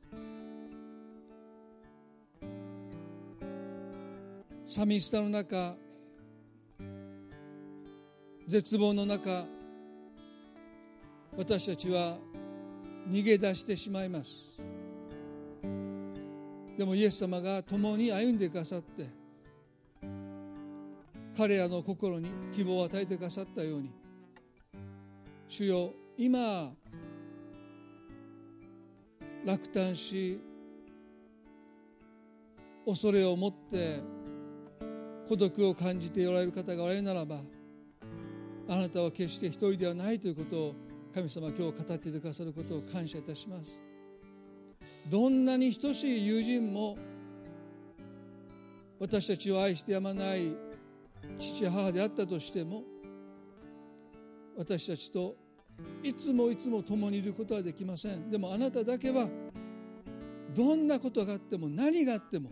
[4.66, 5.76] 寂しさの中
[8.46, 9.46] 絶望の中
[11.38, 12.18] 私たちは
[13.10, 14.60] 逃げ出してしまいます。
[16.78, 19.08] でもイエス様が共に歩んでくださって
[21.38, 23.92] 彼らの心に希望を与えてくださったように
[25.48, 26.72] 主よ今
[29.46, 30.40] 落胆し
[32.86, 34.00] 恐れを持って
[35.28, 37.38] 孤独を感じておられる方がおられるならば
[38.70, 40.76] あなたは決して一人ではないということを
[41.14, 43.83] 神様今日語っていてくださることを感謝いたします。
[45.10, 46.98] どんなに等しい友人も
[49.00, 50.56] 私たちを愛してやまない
[51.38, 52.84] 父母であったとしても
[54.58, 55.36] 私たちと
[56.04, 58.30] いつもいつも共にいることはできません。
[58.30, 59.28] でもあなただけは
[60.54, 62.52] どんなことがあっても何があっても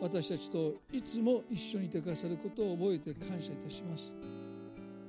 [0.00, 4.12] 私たちといつも一緒にいてくださることを覚えて感謝いたします。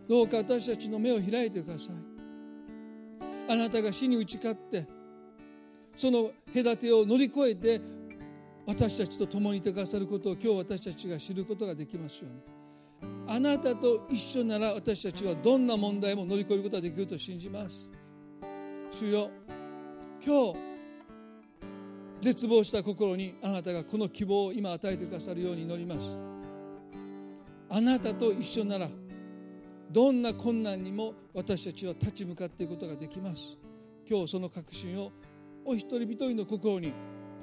[0.07, 1.95] どうか私たちの目を開いてください。
[3.49, 4.85] あなたが死に打ち勝って
[5.95, 7.81] その隔てを乗り越えて
[8.65, 12.53] 私たちと共にいてくださることを今日私たちが知ることができますように。
[13.27, 17.89] あなたと一緒なら私たちはどんな問題も乗り越えることができると信じます。
[18.91, 19.29] 主よ
[20.25, 20.59] 今日
[22.21, 26.17] 絶望した心にあなたがこの希望を今与えてくださるように祈ります。
[27.69, 28.87] あなたと一緒なら
[29.91, 33.57] どんな困難にも私たちは立ち向かっていくことができます。
[34.09, 35.11] 今日その確信を
[35.65, 36.93] お一人一人の心に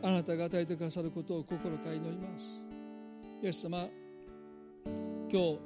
[0.03, 2.64] あなたが与えてくださることを心から祈ります。
[3.43, 3.89] イエス様
[5.31, 5.59] 今日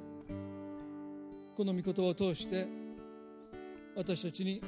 [1.55, 2.67] この御言葉を通して
[3.95, 4.61] 私たちに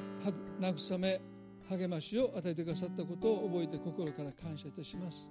[0.59, 1.21] 慰め
[1.69, 5.29] 励ましを与えてくださったことを覚えて心から感謝いたします。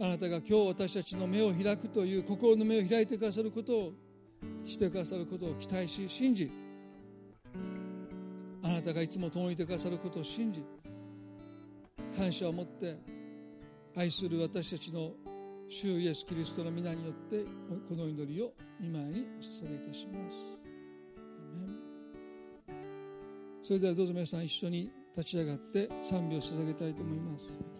[0.00, 3.92] あなたが今日私たちの目を開くという心の目を開いてくださることを
[4.64, 6.50] してくださることを期待し信じ
[8.70, 10.64] あなたがいつも共にいてくださることを信じ
[12.16, 12.96] 感謝を持って
[13.96, 15.12] 愛する私たちの
[15.68, 17.44] 主イエス・キリストの皆によって
[17.88, 20.36] この祈りを見舞いにお捧げいたします。
[23.62, 27.79] それではどうぞ皆さん一緒に立ち上がって賛美を捧げたいと思います。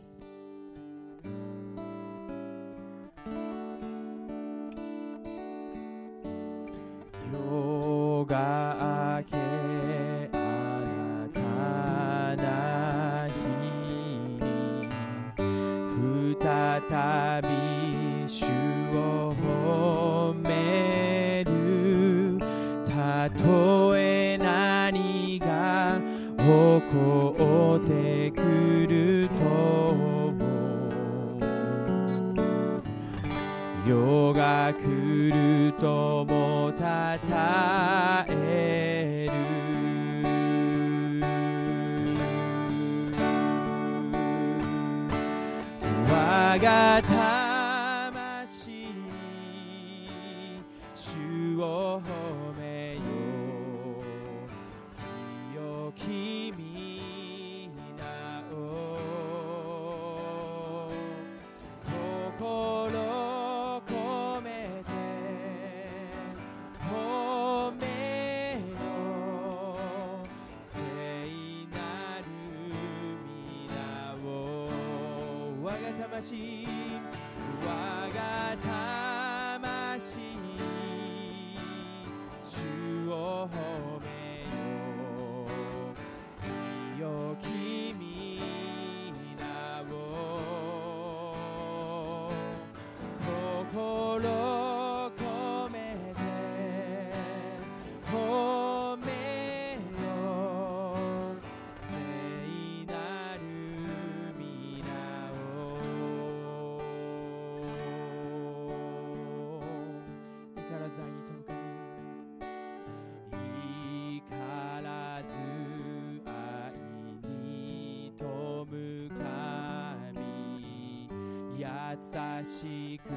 [122.45, 123.11] しく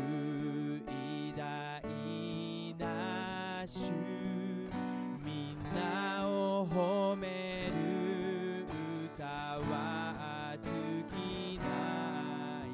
[0.90, 1.82] 偉大
[2.78, 3.92] な主
[5.24, 8.66] みんなを褒める
[9.16, 10.72] 歌は尽
[11.10, 11.12] き
[11.60, 11.66] な
[12.66, 12.68] い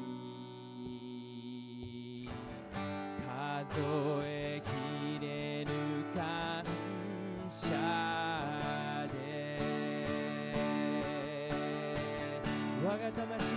[3.24, 3.80] 数
[4.24, 4.68] えき
[5.24, 5.70] れぬ
[6.16, 6.64] 感
[7.52, 7.68] 謝
[9.12, 9.16] で
[12.84, 13.49] 我が魂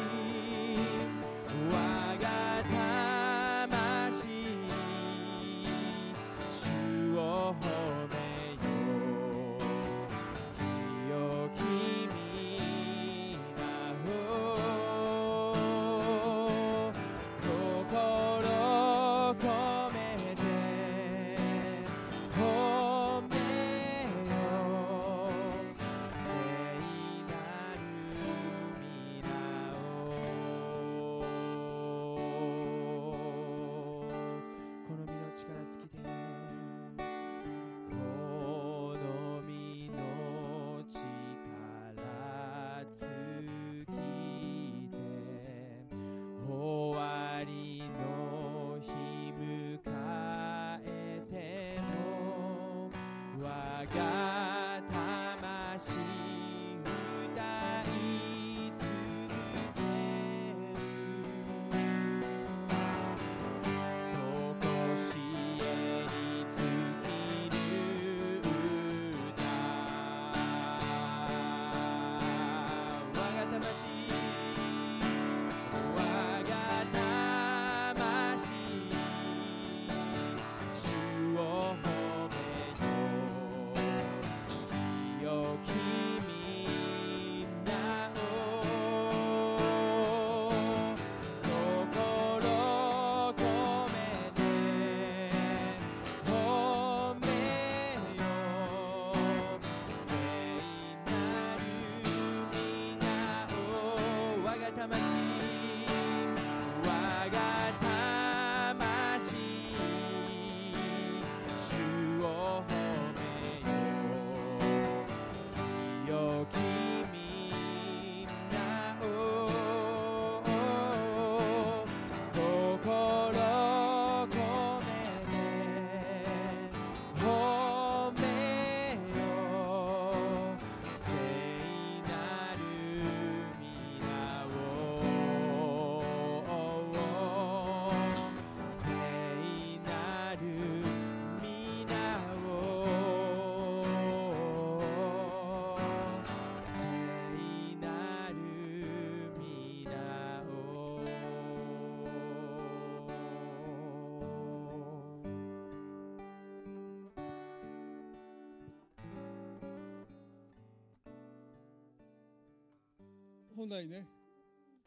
[163.64, 164.06] 本来ね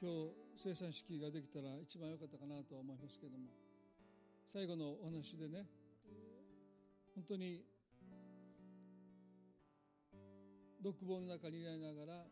[0.03, 3.47] 今日生産式ができたら一番良かったかなとは思いますけども
[4.47, 5.65] 最後のお話でね
[7.15, 7.65] 本当に
[10.83, 12.25] 独房の中にいられながら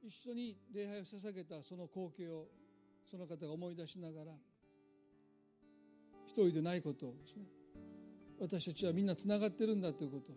[0.00, 2.46] 一緒に礼拝を捧げたその光景を
[3.10, 4.30] その方が思い出しながら
[6.24, 7.42] 一人でないことをですね
[8.38, 10.32] 私たちはみんなつながってるんだということ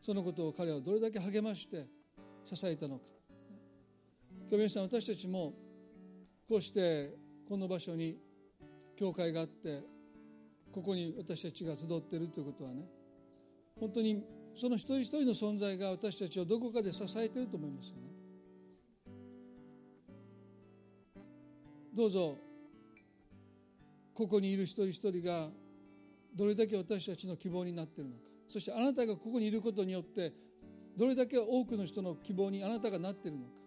[0.00, 1.86] そのことを彼はどれだけ励まして
[2.44, 3.16] 支えたのか。
[4.48, 5.54] 今日皆さん私たちも
[6.48, 7.10] こうして
[7.48, 8.16] この場所に
[8.96, 9.82] 教会があって
[10.70, 12.84] ここに私たちが集っているということはね
[13.80, 14.22] 本当に
[14.54, 18.02] その一人一人の存在が私たちをどこかで支えていると思いますよね。
[21.92, 22.38] どうぞ
[24.14, 25.48] ここにいる一人一人が
[26.36, 28.22] どれだけ私たちの希望になっているのか。
[28.46, 30.32] そしてあなたがここにいることによって
[30.96, 33.65] どれだけ多くの人の希望にあなたがなっているのか。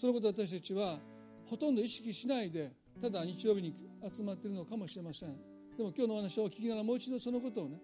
[0.00, 0.98] そのことを私たちは
[1.44, 2.72] ほとんど意識しないで
[3.02, 3.74] ただ日曜日に
[4.14, 5.28] 集まっているのかもしれません。
[5.76, 7.78] でも今日のお話を聞きながらもう一度そのことをね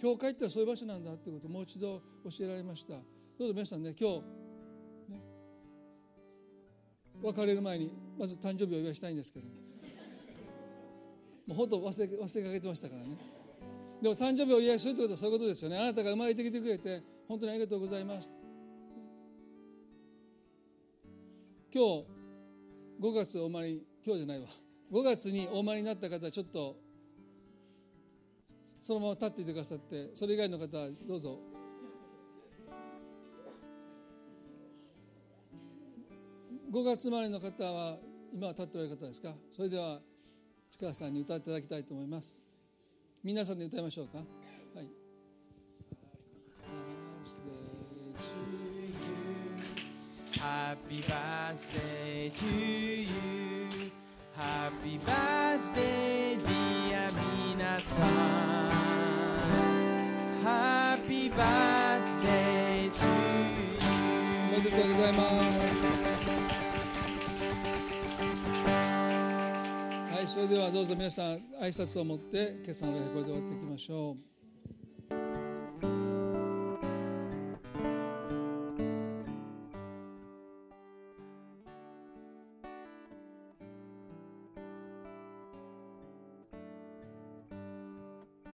[0.00, 2.94] 教会ってそういう場所なんだってことをもう一度教えられました。
[2.94, 3.00] ど
[3.44, 4.16] うぞ皆さんね今日、
[5.12, 5.20] ね、
[7.22, 9.46] 別れる前にまず誕生日をお祝いしたいんですけど。
[11.46, 13.18] もうほとんど忘れ忘れかけてましたからね。
[14.00, 15.78] でも誕生日をお祝いするということはそういうことですよね。
[15.78, 18.41] あなたが生まれてきてくれて本当にありがとうございます。
[21.74, 22.04] 今日
[23.00, 23.70] 5月お生まれ
[24.04, 24.46] 今日じゃないわ。
[24.92, 26.76] 5月にお生まれになった方ちょっと
[28.82, 30.66] そのまま立っていてくださってそれ以外の方
[31.08, 31.38] どうぞ。
[36.70, 37.96] 5月生まれの方は
[38.34, 39.34] 今は立っておられる方ですか？
[39.56, 40.00] それでは
[40.70, 42.46] 力さんに歌っていただきたいと思います。
[43.24, 44.18] 皆さんで歌いましょうか？
[50.42, 53.68] Happy birthday to you
[54.36, 57.12] Happy birthday dear
[57.46, 57.86] 皆さ
[58.66, 58.72] ん
[60.42, 63.06] Happy birthday to
[64.50, 65.30] you めでとうございます
[70.12, 71.26] はいそれではどうぞ皆さん
[71.60, 74.31] 挨拶を持って今朝の礼これで終わっていきましょう